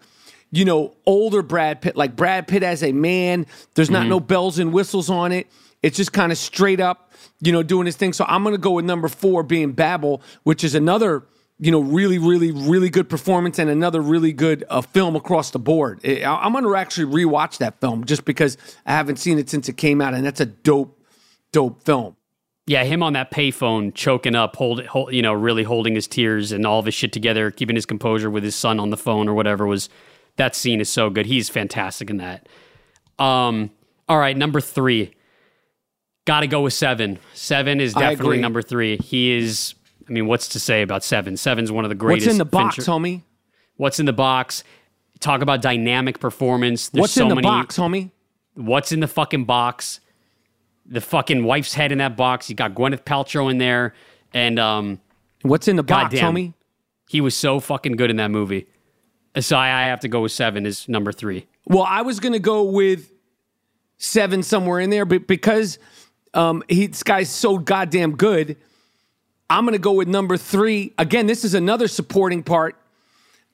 [0.54, 3.46] you know, older Brad Pitt, like Brad Pitt as a man.
[3.74, 4.08] There's not Mhm.
[4.10, 5.48] no bells and whistles on it.
[5.82, 8.12] It's just kind of straight up, you know, doing his thing.
[8.12, 11.24] So I'm gonna go with number four being Babel, which is another.
[11.60, 15.60] You know, really, really, really good performance and another really good uh, film across the
[15.60, 16.00] board.
[16.04, 19.68] I- I'm going to actually rewatch that film just because I haven't seen it since
[19.68, 20.98] it came out, and that's a dope,
[21.52, 22.16] dope film.
[22.66, 26.50] Yeah, him on that payphone, choking up, hold, hold, you know, really holding his tears
[26.50, 29.28] and all of his shit together, keeping his composure with his son on the phone
[29.28, 29.88] or whatever was.
[30.36, 31.26] That scene is so good.
[31.26, 32.48] He's fantastic in that.
[33.18, 33.70] Um,
[34.08, 35.14] all right, number three.
[36.26, 37.18] Got to go with seven.
[37.34, 38.96] Seven is definitely number three.
[38.96, 39.74] He is.
[40.08, 41.36] I mean, what's to say about seven?
[41.36, 42.26] Seven's one of the greatest.
[42.26, 43.22] What's in the box, Fincher- homie?
[43.76, 44.64] What's in the box?
[45.20, 46.88] Talk about dynamic performance.
[46.88, 48.10] There's What's so in the many, box, homie?
[48.54, 50.00] What's in the fucking box?
[50.86, 52.50] The fucking wife's head in that box.
[52.50, 53.94] You got Gwyneth Paltrow in there,
[54.32, 55.00] and um,
[55.42, 56.54] what's in the box, goddamn, homie?
[57.08, 58.66] He was so fucking good in that movie.
[59.40, 60.66] So I, I have to go with seven.
[60.66, 61.46] Is number three.
[61.66, 63.10] Well, I was going to go with
[63.98, 65.78] seven somewhere in there, but because
[66.34, 68.56] um, he, this guy's so goddamn good,
[69.48, 70.92] I'm going to go with number three.
[70.98, 72.76] Again, this is another supporting part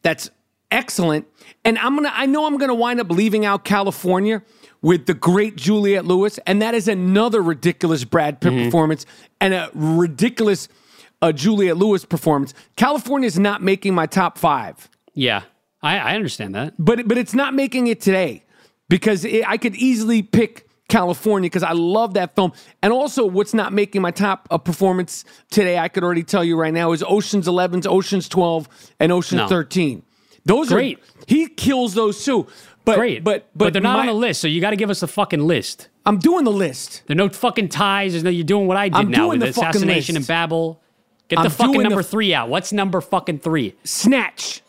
[0.02, 0.30] that's
[0.70, 1.26] excellent,
[1.64, 2.12] and I'm gonna.
[2.12, 4.42] I know I'm going to wind up leaving out Kalifornia
[4.82, 9.04] with the great Juliette Lewis, and that is another ridiculous Brad Pitt performance
[9.40, 10.68] and a ridiculous
[11.22, 12.54] uh, Juliette Lewis performance.
[12.76, 14.88] Kalifornia is not making my top five.
[15.12, 15.42] Yeah,
[15.82, 16.74] I, I understand that.
[16.78, 18.44] but but it's not making it today
[18.88, 22.52] because it, I could easily pick Kalifornia because I love that film.
[22.82, 25.78] And also, what's not making my top uh, performance today?
[25.78, 28.68] I could already tell you right now is Ocean's 11, Ocean's 12,
[28.98, 29.48] and Ocean's No.
[29.48, 30.02] 13.
[30.44, 30.98] Those Great.
[30.98, 32.46] are he kills those too.
[32.84, 34.40] But Great, but but, but, they're not my- on the list.
[34.40, 35.88] So you got to give us a fucking list.
[36.06, 37.02] I'm doing the list.
[37.06, 38.12] There are no fucking ties.
[38.12, 38.30] There's no.
[38.30, 40.16] You're doing what I did I'm now doing with the fucking assassination list.
[40.16, 40.80] and Babel.
[41.28, 42.48] Get I'm the fucking the number f- three out.
[42.48, 43.74] What's number fucking three?
[43.84, 44.62] Snatch.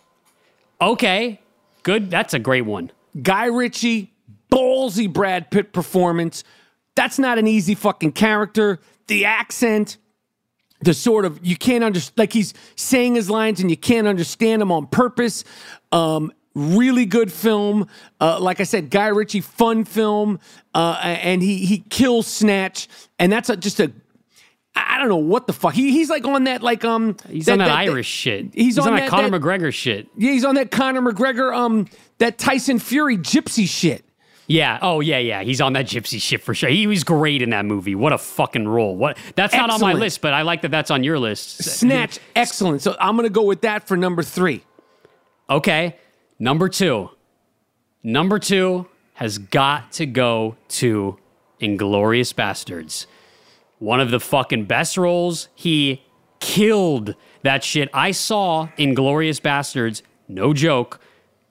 [0.82, 1.40] Okay,
[1.84, 2.10] good.
[2.10, 2.92] That's a great one.
[3.22, 4.12] Guy Ritchie,
[4.52, 6.44] ballsy Brad Pitt performance.
[6.96, 8.80] That's not an easy fucking character.
[9.08, 9.98] The accent,
[10.82, 14.62] the sort of you can't understand, like he's saying his lines and you can't understand
[14.62, 15.44] them on purpose.
[15.92, 17.88] Um, really good film.
[18.20, 20.40] Uh, like I said, Guy Ritchie, fun film,
[20.74, 22.88] uh, and he he kills Snatch,
[23.20, 23.92] and that's a, just a.
[24.76, 25.74] I don't know what the fuck.
[25.74, 27.18] He, he's like on that like um.
[27.30, 28.54] He's on that, Irish shit.
[28.54, 30.08] He's, on, that, that Conor that- McGregor shit.
[30.18, 31.88] Yeah, he's on that Conor McGregor um
[32.20, 34.06] that Tyson Fury gypsy shit.
[34.48, 34.80] Yeah.
[34.82, 35.44] Oh yeah, yeah.
[35.44, 36.70] He's on that gypsy shit for sure.
[36.70, 37.96] He was great in that movie.
[37.96, 38.96] What a fucking role.
[38.96, 39.18] What?
[39.36, 41.64] That's not on my list, but I like that that's on your list.
[41.64, 42.82] Snatch, excellent.
[42.82, 44.64] So I'm gonna go with that for number three.
[45.50, 45.96] Okay.
[46.40, 47.10] Number two.
[48.04, 51.18] Number two has got to go to
[51.62, 53.06] Inglourious Basterds.
[53.82, 55.50] One of the fucking best roles.
[55.56, 56.04] He
[56.40, 57.90] killed that shit.
[57.96, 61.00] I saw Inglourious Basterds, no joke,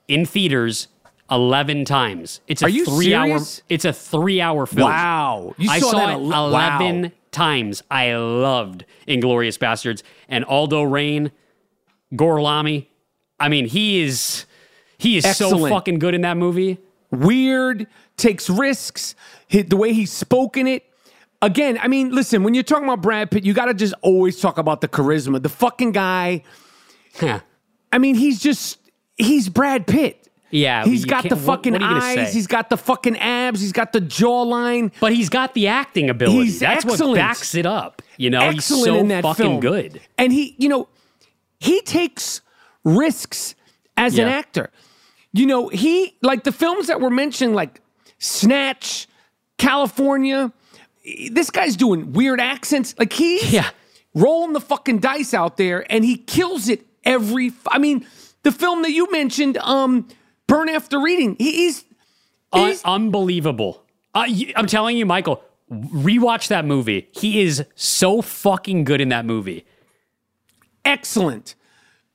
[0.07, 0.87] in theaters
[1.29, 2.39] 11 times.
[2.47, 4.89] It's a Are you three hour it's a three hour film.
[4.89, 5.55] Wow.
[5.57, 7.11] You I saw saw, that it ele- 11 wow.
[7.31, 7.83] times.
[7.91, 10.01] I loved Inglourious Basterds.
[10.29, 11.31] And Aldo Raine,
[12.13, 12.87] Gorlami.
[13.41, 14.45] I mean, he is
[14.97, 16.77] He is so fucking good in that movie.
[17.11, 19.15] weird, takes risks,
[19.47, 20.85] hit the way he's spoken it.
[21.41, 24.39] Again, I mean, listen, when you're talking about Brad Pitt, you got to just always
[24.39, 25.41] talk about the charisma.
[25.41, 26.43] The fucking guy,
[27.21, 27.39] Yeah.
[27.91, 28.77] I mean, he's just,
[29.17, 30.17] he's Brad Pitt.
[30.53, 32.33] Yeah, He's got the what- fucking what gonna eyes, say?
[32.33, 34.91] he's got the fucking abs, he's got the jawline.
[34.99, 36.43] But he's got the acting ability.
[36.43, 38.01] He's That's what backs it up.
[38.17, 39.59] You know, excellent he's so in that fucking film.
[39.61, 40.01] good.
[40.17, 40.89] And he, you know,
[41.61, 42.41] he takes
[42.83, 43.55] risks
[43.95, 44.71] as an actor.
[45.31, 47.79] You know, he like the films that were mentioned, like
[48.19, 49.07] Snatch,
[49.57, 50.51] Kalifornia.
[51.31, 52.93] This guy's doing weird accents.
[52.99, 53.69] Like he's Yeah.
[54.13, 57.47] rolling the fucking dice out there, and he kills it every.
[57.47, 58.05] f- I mean,
[58.43, 60.07] the film that you mentioned, um,
[60.47, 61.35] Burn After Reading.
[61.39, 61.85] He, he's
[62.53, 63.83] Un- unbelievable.
[64.13, 64.25] Uh,
[64.55, 65.41] I'm telling you, Michael,
[65.71, 67.07] rewatch that movie.
[67.13, 69.65] He is so fucking good in that movie.
[70.85, 71.55] excellent.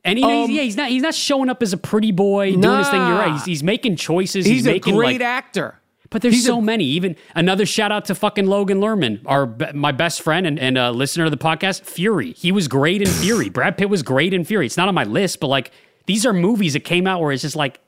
[0.05, 2.53] And he, he's- Um, yeah, he's not he's not showing up as a pretty boy
[2.55, 3.01] doing his thing.
[3.07, 3.33] You're right.
[3.33, 4.47] He's, he's making choices.
[4.47, 5.81] He's, He's, a great like, actor.
[6.11, 6.85] But there's He's so a- many.
[6.85, 10.91] Even another shout out to fucking Logan Lerman, our my best friend and, and uh,
[10.91, 12.33] listener to the podcast, Fury.
[12.33, 13.49] He was great in Fury.
[13.49, 14.67] Brad Pitt was great in Fury.
[14.67, 15.73] It's not on my list, but like
[16.07, 17.81] these are movies that came out where it's just like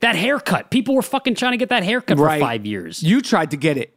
[0.00, 0.70] that haircut.
[0.70, 2.38] People were fucking trying to get that haircut Right.
[2.40, 3.02] for five years.
[3.02, 3.92] You tried to get it.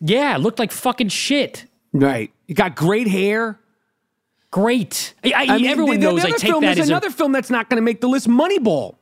[0.00, 1.66] Yeah, it looked like fucking shit.
[1.92, 2.32] Right.
[2.46, 3.58] You got great hair.
[4.50, 5.14] Great.
[5.22, 7.32] I, I, I mean, everyone knows I take film, that There's as a- another film
[7.32, 8.28] that's not going to make the list.
[8.28, 8.96] Moneyball.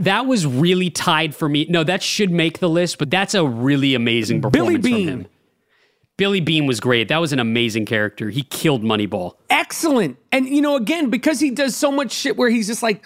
[0.00, 1.66] That was really tied for me.
[1.68, 5.18] No, that should make the list, but that's a really amazing performance Billy from him.
[5.20, 5.28] Beane.
[6.16, 7.08] Billy Beane was great.
[7.08, 8.30] That was an amazing character.
[8.30, 9.34] He killed Moneyball.
[9.50, 10.16] Excellent.
[10.32, 13.04] And you know, again, because he does so much shit where he's just like,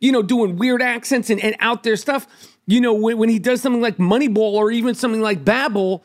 [0.00, 2.26] you know, doing weird accents and, and out there stuff.
[2.66, 6.04] You know, when, when he does something like Moneyball or even something like Babel,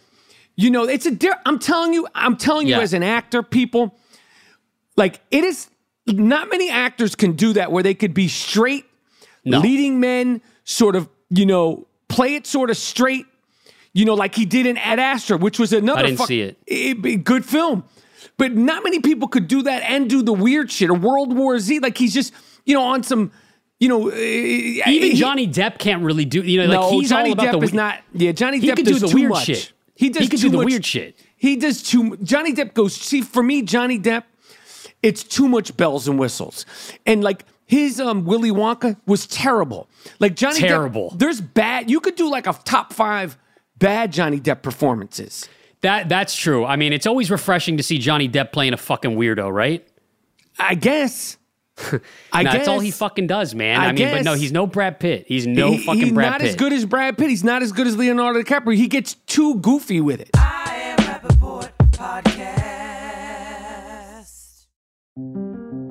[0.56, 1.12] you know, it's a.
[1.12, 2.82] Di- I'm telling you, I'm telling you, Yeah.
[2.82, 3.98] as an actor, people,
[4.98, 5.70] like it is.
[6.08, 8.86] Not many actors can do that where they could be straight,
[9.46, 9.60] No.
[9.60, 13.26] leading men, sort of, you know, play it sort of straight.
[13.94, 16.00] You know, like he did in Ad Astra, which was another.
[16.00, 16.58] I didn't fuck- see it.
[16.68, 17.84] it- it- good film.
[18.38, 20.90] But not many people could do that and do the weird shit.
[20.90, 22.32] Or World War Z, like he's just,
[22.66, 23.32] you know, on some,
[23.80, 26.42] you know, uh, uh, Even even Johnny Depp can't really do.
[26.42, 27.66] You know, like he's Johnny all about Depp the.
[27.66, 28.00] is not.
[28.14, 29.46] Yeah, Johnny He Depp could do does the too weird much.
[29.46, 29.72] shit.
[29.96, 31.18] He does He could too do the much- weird shit.
[31.36, 32.18] He does too.
[32.24, 32.96] Johnny Depp goes.
[32.96, 34.24] See, for me, Johnny Depp,
[35.02, 36.66] it's too much bells and whistles,
[37.06, 39.88] and like his um Willy Wonka was terrible.
[40.20, 41.12] Like Johnny Terrible.
[41.12, 41.88] Depp, there's bad.
[41.90, 43.38] You could do like a top five
[43.78, 45.48] bad Johnny Depp performances.
[45.82, 46.66] That that's true.
[46.66, 49.88] I mean, it's always refreshing to see Johnny Depp playing a fucking weirdo, right?
[50.58, 51.38] I guess.
[51.78, 51.82] I
[52.44, 53.80] Nah, guess That's all he fucking does, man.
[53.80, 55.24] I I, mean, but no, he's no Brad Pitt.
[55.28, 56.42] He's no He- fucking he's Brad Pitt.
[56.42, 57.30] He's not as good as Brad Pitt.
[57.30, 58.76] He's not as good as Leonardo DiCaprio.
[58.76, 60.32] He gets too goofy with it.
[60.36, 62.56] I am Rapaport Podcast.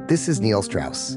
[0.08, 1.16] This is Neil Strauss,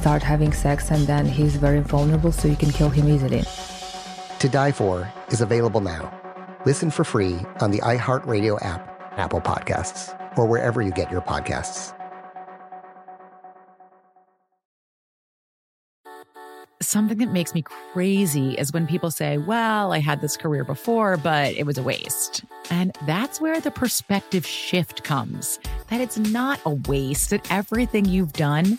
[0.00, 3.44] start having sex, and then he's very vulnerable, so you can kill him easily.
[4.38, 6.10] To Die For is available now.
[6.64, 8.82] Listen for free on the iHeartRadio app,
[9.18, 11.94] Apple Podcasts, or wherever you get your podcasts.
[16.82, 21.18] Something that makes me crazy is when people say, Well, I had this career before,
[21.18, 22.42] but it was a waste.
[22.70, 28.32] And that's where the perspective shift comes that it's not a waste, that everything you've
[28.32, 28.78] done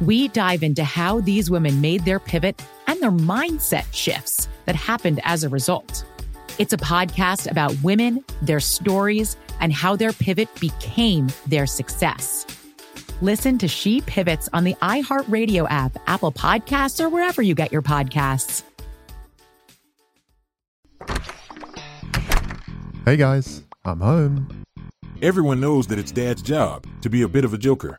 [0.00, 5.20] We dive into how these women made their pivot and their mindset shifts that happened
[5.22, 6.04] as a result.
[6.58, 12.44] It's a podcast about women, their stories, and how their pivot became their success.
[13.20, 17.82] Listen to She Pivots on the iHeartRadio app, Apple Podcasts, or wherever you get your
[17.82, 18.64] podcasts.
[23.04, 24.64] Hey guys, I'm home.
[25.22, 27.98] Everyone knows that it's Dad's job to be a bit of a joker.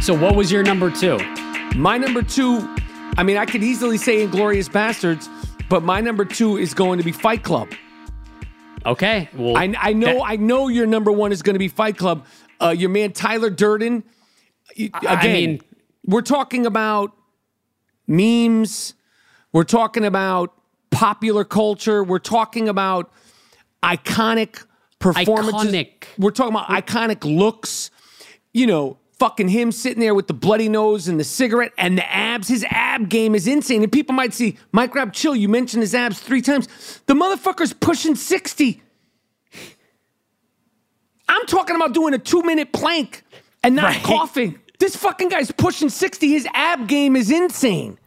[0.00, 1.18] So, what was your number two?
[1.76, 2.66] My number two,
[3.18, 5.28] I mean, I could easily say Inglourious Basterds,
[5.68, 7.68] but my number two is going to be Fight Club.
[8.86, 9.28] Okay.
[9.34, 11.98] Well, I, I know, that- I know your number one is going to be Fight
[11.98, 12.24] Club.
[12.58, 14.02] Uh, your man Tyler Durden.
[14.78, 15.60] y- I- I Again, mean-
[16.06, 17.12] we're talking about
[18.08, 18.94] memes.
[19.52, 20.54] We're talking about
[20.90, 22.02] popular culture.
[22.02, 23.12] We're talking about
[23.82, 24.64] iconic
[24.98, 25.72] performances.
[25.72, 25.92] Iconic.
[26.18, 27.90] We're talking about iconic looks.
[28.52, 32.10] You know, fucking him sitting there with the bloody nose and the cigarette and the
[32.12, 32.48] abs.
[32.48, 33.82] His ab game is insane.
[33.82, 35.36] And people might see Mike Rab chill.
[35.36, 36.66] You mentioned his abs three times.
[37.06, 38.82] The motherfucker's pushing 60.
[41.28, 43.22] I'm talking about doing a two minute plank
[43.62, 44.02] and not Right.
[44.02, 44.58] coughing.
[44.78, 46.28] This fucking guy's pushing 60.
[46.28, 47.98] His ab game is insane.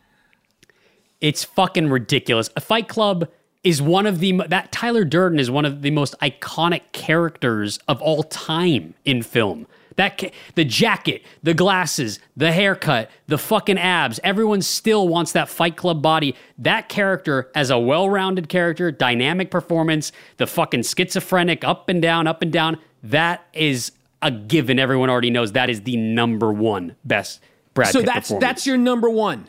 [1.20, 2.50] It's fucking ridiculous.
[2.56, 3.30] A Fight Club
[3.64, 8.02] is one of the that Tyler Durden is one of the most iconic characters of
[8.02, 9.68] all time in film.
[9.98, 14.20] That the jacket, the glasses, the haircut, the fucking abs.
[14.24, 16.36] Everyone still wants that Fight Club body.
[16.58, 22.42] That character as a well-rounded character, dynamic performance, the fucking schizophrenic up and down, up
[22.42, 22.80] and down.
[23.04, 23.92] That is
[24.22, 24.80] a given.
[24.80, 27.42] Everyone already knows that is the number one best
[27.74, 29.48] Brad so Pitt that's that's your number one.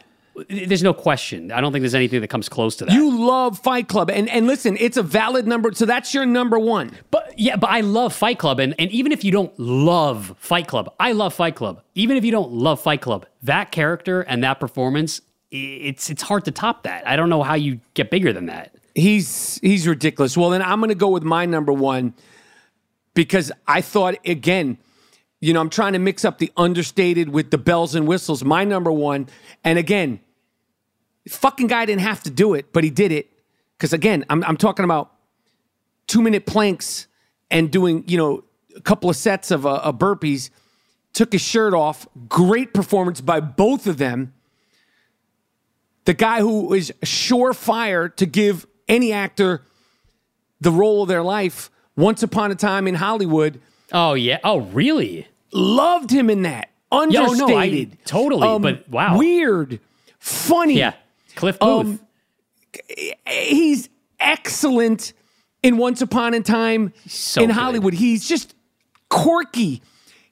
[0.48, 1.52] There's no question.
[1.52, 2.94] I don't think there's anything that comes close to that.
[2.94, 5.72] You love Fight Club, and and listen, it's a valid number.
[5.72, 6.92] So that's your number one.
[7.10, 10.68] But yeah, but I love Fight Club, and, and even if you don't love Fight
[10.68, 11.82] Club, I love Fight Club.
[11.94, 15.20] Even if you don't love Fight Club, that character and that performance,
[15.50, 17.06] it's it's hard to top that.
[17.06, 18.74] I don't know how you get bigger than that.
[18.94, 20.34] He's he's ridiculous.
[20.34, 22.14] Well, then I'm going to go with my number one
[23.14, 24.78] because I thought again,
[25.40, 28.44] you know, I'm trying to mix up the understated with the bells and whistles.
[28.44, 29.28] My number one,
[29.64, 30.20] and again,
[31.28, 33.30] fucking guy didn't have to do it, but he did it
[33.76, 35.12] because again, I'm I'm talking about
[36.06, 37.06] two minute planks
[37.50, 38.44] and doing you know
[38.76, 40.50] a couple of sets of, uh, burpees.
[41.12, 42.08] Took his shirt off.
[42.26, 44.32] Great performance by both of them
[46.04, 49.62] the guy who is surefire to give any actor
[50.60, 51.70] the role of their life.
[51.96, 53.60] Once upon a time in Hollywood,
[53.92, 54.38] Oh yeah.
[54.44, 55.26] Oh really?
[55.52, 56.70] loved him in that.
[56.90, 59.16] Yeah, oh, no, I- Understated, totally, but wow.
[59.18, 59.80] weird,
[60.18, 60.78] funny.
[60.78, 60.94] Yeah.
[61.34, 61.86] Cliff Booth.
[61.86, 62.00] Um,
[63.26, 63.88] he's
[64.20, 65.12] excellent
[65.62, 67.54] in Once Upon a Time So in good.
[67.56, 67.94] Hollywood.
[67.94, 68.54] He's just
[69.08, 69.82] quirky.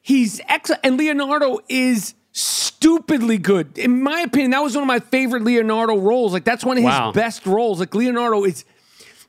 [0.03, 0.81] He's excellent.
[0.85, 3.77] And Leonardo is stupidly good.
[3.79, 6.33] In my opinion, that was one of my favorite Leonardo roles.
[6.33, 7.81] Like, that's one of his best roles.
[7.81, 8.65] Like, Leonardo is,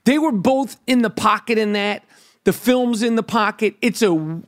[0.05, 2.03] they were both in the pocket in that.
[2.43, 3.75] The film's in the pocket.
[3.81, 4.41] It's a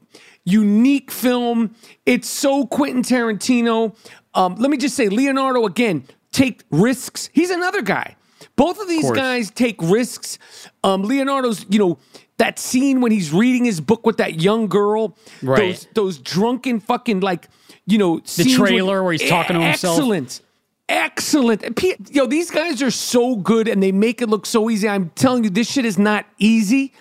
[0.45, 1.75] unique film.
[2.05, 3.95] It's so Quentin Tarantino.
[4.33, 7.29] Um, let me just say, Leonardo, again, take risks.
[7.33, 8.15] He's another guy.
[8.55, 9.17] Both of these course.
[9.17, 10.37] guys take risks.
[10.83, 11.97] Um, Leonardo's, you know,
[12.37, 15.73] that scene when he's reading his book with that young girl, Right.
[15.73, 17.47] those those drunken fucking like,
[17.85, 19.97] you know, the trailer where he's talking to himself.
[19.97, 20.41] Excellent.
[20.89, 21.63] Excellent.
[22.11, 24.89] Yo, these guys are so good and they make it look so easy.
[24.89, 26.93] I'm telling you, this shit is not easy.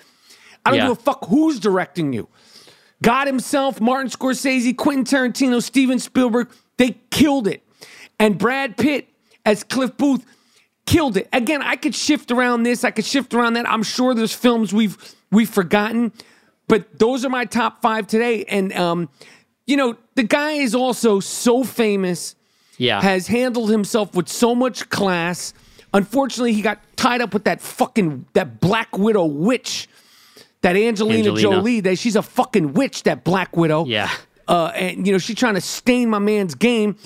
[0.64, 0.88] I don't Yeah.
[0.88, 2.28] give a fuck who's directing you.
[3.02, 7.62] God himself, Martin Scorsese, Quentin Tarantino, Steven Spielberg, they killed it.
[8.20, 9.08] And Brad Pitt
[9.44, 10.24] as Cliff Booth
[10.86, 11.28] killed it.
[11.32, 13.68] Again, I could shift around this, I could shift around that.
[13.68, 14.96] I'm sure there's films we've
[15.32, 16.12] we've forgotten,
[16.68, 18.44] but those are my top five today.
[18.44, 19.08] And um,
[19.66, 22.36] you know, the guy is also so famous,
[22.78, 23.00] Yeah.
[23.02, 25.54] has handled himself with so much class.
[25.94, 29.88] Unfortunately, he got tied up with that fucking that Black Widow witch,
[30.62, 31.40] that Angelina, Angelina.
[31.42, 31.80] Jolie.
[31.80, 33.02] That she's a fucking witch.
[33.04, 33.84] That Black Widow.
[33.86, 34.10] Yeah.
[34.48, 36.96] Uh, and you know she's trying to stain my man's game.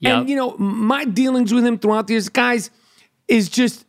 [0.00, 0.12] Yep.
[0.18, 2.70] And you know my dealings with him throughout the years, guys,
[3.28, 3.84] is just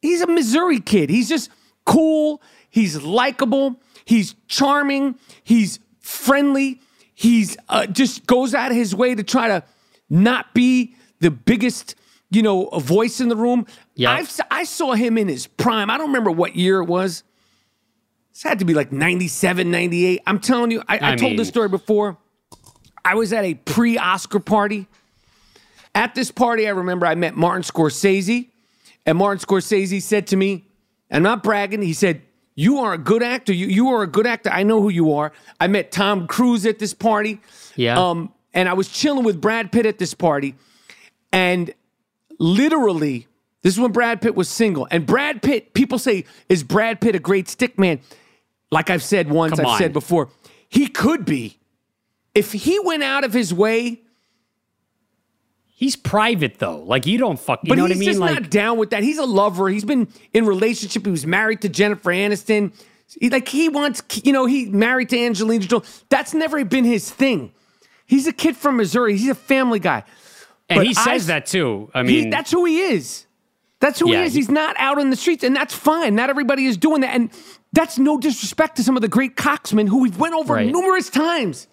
[0.00, 1.10] he's a Missouri kid.
[1.10, 1.50] He's just
[1.84, 2.42] cool.
[2.70, 3.80] He's likable.
[4.04, 5.16] He's charming.
[5.44, 6.80] He's friendly.
[7.14, 9.62] He's uh, just goes out of his way to try to
[10.08, 11.94] not be the biggest,
[12.30, 13.66] you know, voice in the room.
[14.20, 15.90] S- I saw him in his prime.
[15.90, 17.22] I don't remember what year it was.
[18.40, 20.22] This had to be like 97, 98.
[20.26, 22.16] I'm telling you, I, I, I told mean- this story before.
[23.04, 24.86] I was at a pre Oscar party.
[25.94, 28.48] At this party, I remember I met Martin Scorsese,
[29.04, 30.64] and Martin Scorsese said to me,
[31.10, 32.22] I'm not bragging, he said,
[32.54, 33.52] You are a good actor.
[33.52, 34.48] You, you are a good actor.
[34.48, 35.32] I know who you are.
[35.60, 37.42] I met Tom Cruise at this party.
[37.76, 37.98] Yeah.
[37.98, 40.54] Um, and I was chilling with Brad Pitt at this party.
[41.30, 41.74] And
[42.38, 43.26] literally,
[43.60, 44.88] this is when Brad Pitt was single.
[44.90, 48.00] And Brad Pitt, people say, is Brad Pitt a great stick man?
[48.72, 49.78] Like I've said once, Come I've on.
[49.78, 50.28] said before,
[50.68, 51.58] he could be.
[52.34, 54.00] If he went out of his way,
[55.74, 56.80] He's private though.
[56.82, 57.60] Like you don't fuck.
[57.64, 58.08] You but know what he's I mean?
[58.10, 59.02] just Like not down with that.
[59.02, 59.70] He's a lover.
[59.70, 61.06] He's been in relationship.
[61.06, 62.74] He was married to Jennifer Aniston.
[63.18, 65.86] He, like he wants, you know, he married to Angelina Jolie.
[66.10, 67.52] That's never been his thing.
[68.04, 69.16] He's a kid from Missouri.
[69.16, 70.04] He's a family guy.
[70.68, 71.90] and But he I- says that too.
[71.94, 73.24] I He- mean, that's who he is.
[73.80, 74.34] That's who Yeah, he is.
[74.34, 76.14] he- He's not out on the streets, and that's fine.
[76.14, 77.30] Not everybody is doing that, and
[77.72, 80.66] that's no disrespect to some of the great coxmen who we've went over Right.
[80.70, 81.66] numerous times.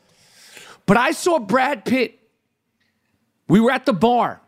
[0.86, 2.20] But I saw Brad Pitt.
[3.48, 4.41] We were at the bar,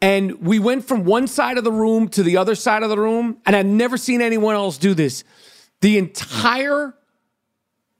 [0.00, 2.98] and we went from one side of the room to the other side of the
[2.98, 5.24] room, and I've never seen anyone else do this.
[5.80, 6.94] The entire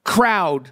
[0.04, 0.70] crowd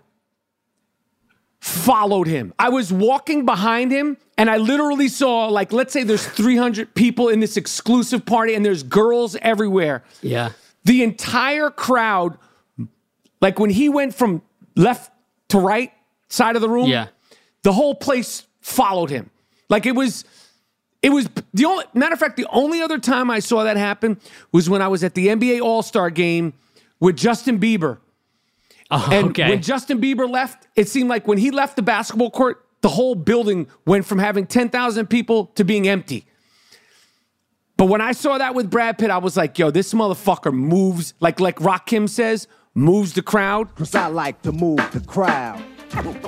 [1.61, 2.53] followed him.
[2.59, 7.29] I was walking behind him and I literally saw like let's say there's 300 people
[7.31, 10.05] in this exclusive party and there's girls everywhere.
[10.23, 10.51] yeah.
[10.85, 12.39] The entire crowd
[13.41, 14.43] like when he went from
[14.77, 15.11] left
[15.49, 15.93] to right
[16.29, 17.09] side of the room, Yeah.
[17.63, 19.31] the whole place followed him.
[19.69, 20.25] Like it was
[21.03, 24.19] it was the only matter of fact the only other time I saw that happen
[24.53, 26.55] was when I was at the NBA All-Star game
[27.01, 27.99] with Justin Bieber.
[28.91, 29.49] Oh, And okay.
[29.51, 33.15] when Justin Bieber left, it seemed like when he left the basketball court, the whole
[33.15, 36.27] building went from having 10,000 people to being empty.
[37.77, 41.15] But when I saw that with Brad Pitt, I was like, yo, this motherfucker moves,
[41.19, 43.75] like like Rock Rakim says, moves the crowd.
[43.75, 45.59] Cause I like to move the crowd.
[46.05, 46.23] Move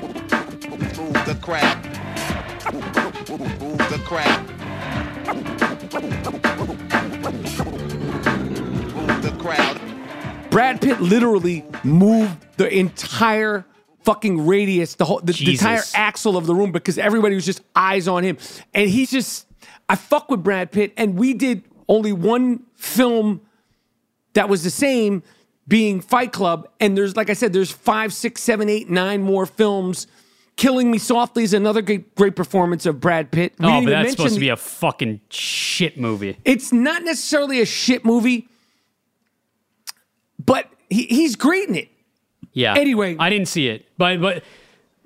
[1.25, 1.85] the crowd.
[2.73, 4.49] Move the crowd.
[8.95, 10.51] Move the crowd.
[10.51, 13.65] Brad Pitt literally moved the entire
[14.03, 17.61] fucking radius, the whole the, the entire axle of the room because everybody was just
[17.75, 18.39] eyes on him.
[18.75, 19.46] And he's just
[19.89, 23.41] I fuck with Brad Pitt, and we did only one film
[24.35, 25.23] that was the same,
[25.69, 26.69] being Fight Club.
[26.81, 30.07] And there's like I said, there's five, six, seven, eight, nine more films.
[30.57, 33.53] Killing Me Softly is another great, great performance of Brad Pitt.
[33.59, 36.39] We oh, but that's supposed to be a fucking shit movie.
[36.45, 38.49] it's not necessarily a shit movie,
[40.43, 41.89] but he, he's great in it.
[42.55, 42.75] Yeah.
[42.75, 43.17] Anyway.
[43.19, 44.43] I didn't see it, but but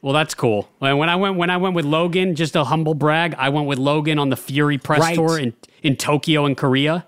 [0.02, 0.68] well, that's cool.
[0.78, 3.66] When when I went when I went with Logan, just a humble brag, I went
[3.66, 5.14] with Logan on the Fury press Right.
[5.14, 7.06] tour in in Tokyo and Korea,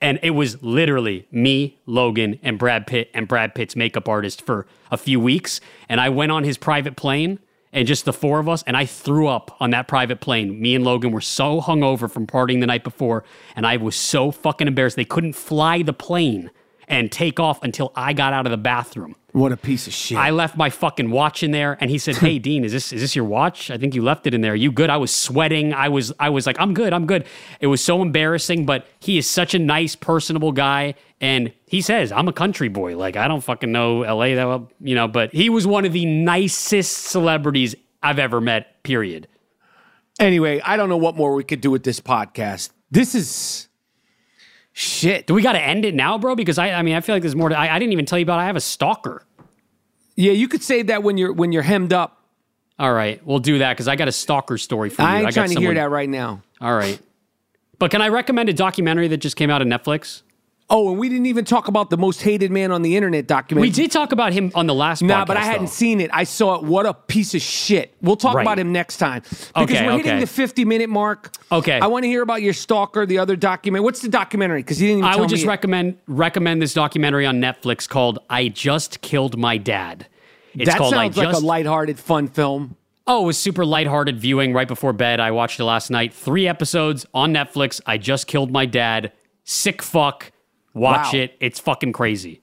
[0.00, 4.66] and it was literally me, Logan, and Brad Pitt and Brad Pitt's makeup artist for
[4.90, 7.38] a few weeks, and I went on his private plane.
[7.76, 10.60] And just the four of us, and I threw up on that private plane.
[10.62, 13.24] Me and Logan were so hungover from partying the night before,
[13.56, 14.94] and I was so fucking embarrassed.
[14.94, 16.52] They couldn't fly the plane
[16.86, 19.16] and take off until I got out of the bathroom.
[19.34, 20.16] What a piece of shit.
[20.16, 23.00] I left my fucking watch in there, and he said, "Hey, Dean, is this is
[23.00, 23.68] this your watch?
[23.68, 24.52] I think you left it in there.
[24.52, 25.74] Are you good?" I was sweating.
[25.74, 26.92] I was I was like, "I'm good.
[26.92, 27.26] I'm good."
[27.58, 32.12] It was so embarrassing, but he is such a nice, personable guy, and he says,
[32.12, 32.96] "I'm a country boy.
[32.96, 34.36] Like I don't fucking know L.A.
[34.36, 37.74] that well, you know." But he was one of the nicest celebrities
[38.04, 38.84] I've ever met.
[38.84, 39.26] Period.
[40.20, 42.70] Anyway, I don't know what more we could do with this podcast.
[42.92, 43.66] This is
[44.74, 45.26] shit.
[45.26, 46.34] Do we got to end it now, bro?
[46.34, 47.48] Because I I mean I feel like there's more.
[47.48, 48.40] To, I, I didn't even tell you about.
[48.40, 49.24] I have a stalker.
[50.16, 52.20] Yeah, you could say that when you're when you're hemmed up.
[52.78, 55.08] All right, we'll do that because I got a stalker story for you.
[55.08, 56.42] I ain't got trying to hear that right now.
[56.60, 57.00] All right.
[57.78, 60.22] But can I recommend a documentary that just came out on Netflix?
[60.70, 63.68] Oh, and we didn't even talk about the most hated man on the internet documentary.
[63.68, 65.26] We did talk about him on the last Nah, podcast.
[65.26, 65.70] but I hadn't though.
[65.72, 66.10] seen it.
[66.12, 66.62] I saw it.
[66.62, 67.94] What a piece of shit.
[68.00, 68.42] We'll talk Right.
[68.42, 69.20] about him next time.
[69.22, 71.32] Because Okay, we're hitting the 50 minute mark.
[71.52, 71.78] Okay.
[71.78, 73.84] I want to hear about your stalker, the other document.
[73.84, 74.62] What's the documentary?
[74.62, 75.48] Because you didn't even I would just me.
[75.48, 80.06] recommend recommend this documentary on Netflix called "I Just Killed My Dad."
[80.54, 82.76] It's that called sounds "I like Just." a lighthearted, fun film.
[83.06, 85.20] oh, it was super lighthearted viewing right before bed.
[85.20, 86.14] I watched it last night.
[86.14, 87.82] Three episodes on Netflix.
[87.84, 89.12] I just killed my dad.
[89.44, 90.30] Sick fuck.
[90.74, 91.20] Watch Wow.
[91.20, 91.36] it.
[91.40, 92.42] It's fucking crazy.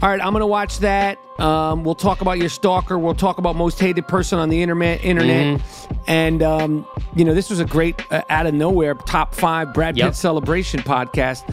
[0.00, 1.16] All right, I'm going to watch that.
[1.38, 2.98] Um, we'll talk about your stalker.
[2.98, 5.04] We'll talk about most hated person on the internet.
[5.04, 6.02] Internet, Mm-hmm.
[6.08, 9.94] and um, you know this was a great uh, out of nowhere top five Brad
[9.94, 10.14] Pitt Yep.
[10.14, 11.44] celebration podcast.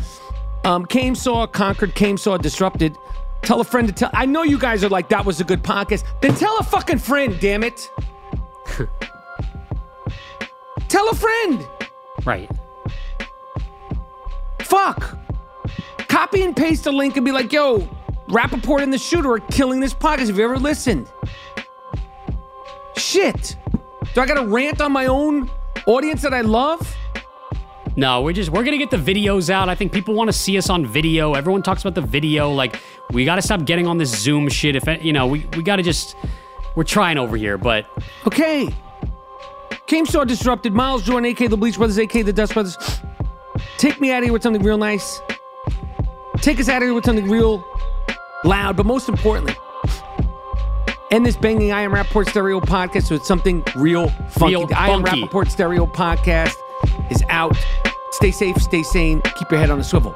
[0.66, 2.95] Um, came saw conquered, came saw disrupted.
[3.43, 4.10] Tell a friend to tell.
[4.14, 6.04] I know you guys are like that was a good podcast.
[6.22, 7.89] Then tell a fucking friend, damn it.
[10.89, 11.68] tell a friend.
[12.26, 12.50] Right.
[14.62, 15.18] Fuck.
[16.20, 17.80] Copy and paste a link and be like, yo,
[18.28, 20.28] Rapaport and the shooter are killing this podcast.
[20.28, 21.09] Have you ever listened?
[22.97, 23.55] Shit.
[24.13, 25.49] Do I gotta rant on my own
[25.86, 26.93] audience that I love?
[27.95, 29.70] No, we're just we're gonna get the videos out.
[29.70, 31.36] I think people want to see us on video.
[31.36, 32.51] Everyone talks about the video.
[32.51, 34.76] Like we got to stop getting on this Zoom shit.
[34.76, 36.17] If you know, we we got to just
[36.76, 37.86] we're trying over here, but
[38.28, 38.67] Okay.
[39.88, 42.78] Came Saw Disrupted, Miles Jordan, AK The Bleach Brothers, AK The Dust Brothers.
[43.78, 45.22] Take me out of here with something real nice.
[46.42, 47.64] Take us out of here with something real
[48.44, 49.56] loud, but most importantly,
[51.12, 54.56] end this banging I Am Rapaport Stereo podcast with something real funky.
[54.56, 55.04] Real the I Am.
[55.04, 56.56] Rapaport Stereo podcast
[57.12, 57.58] is out.
[58.12, 60.16] Stay safe, stay sane, keep your head on a swivel.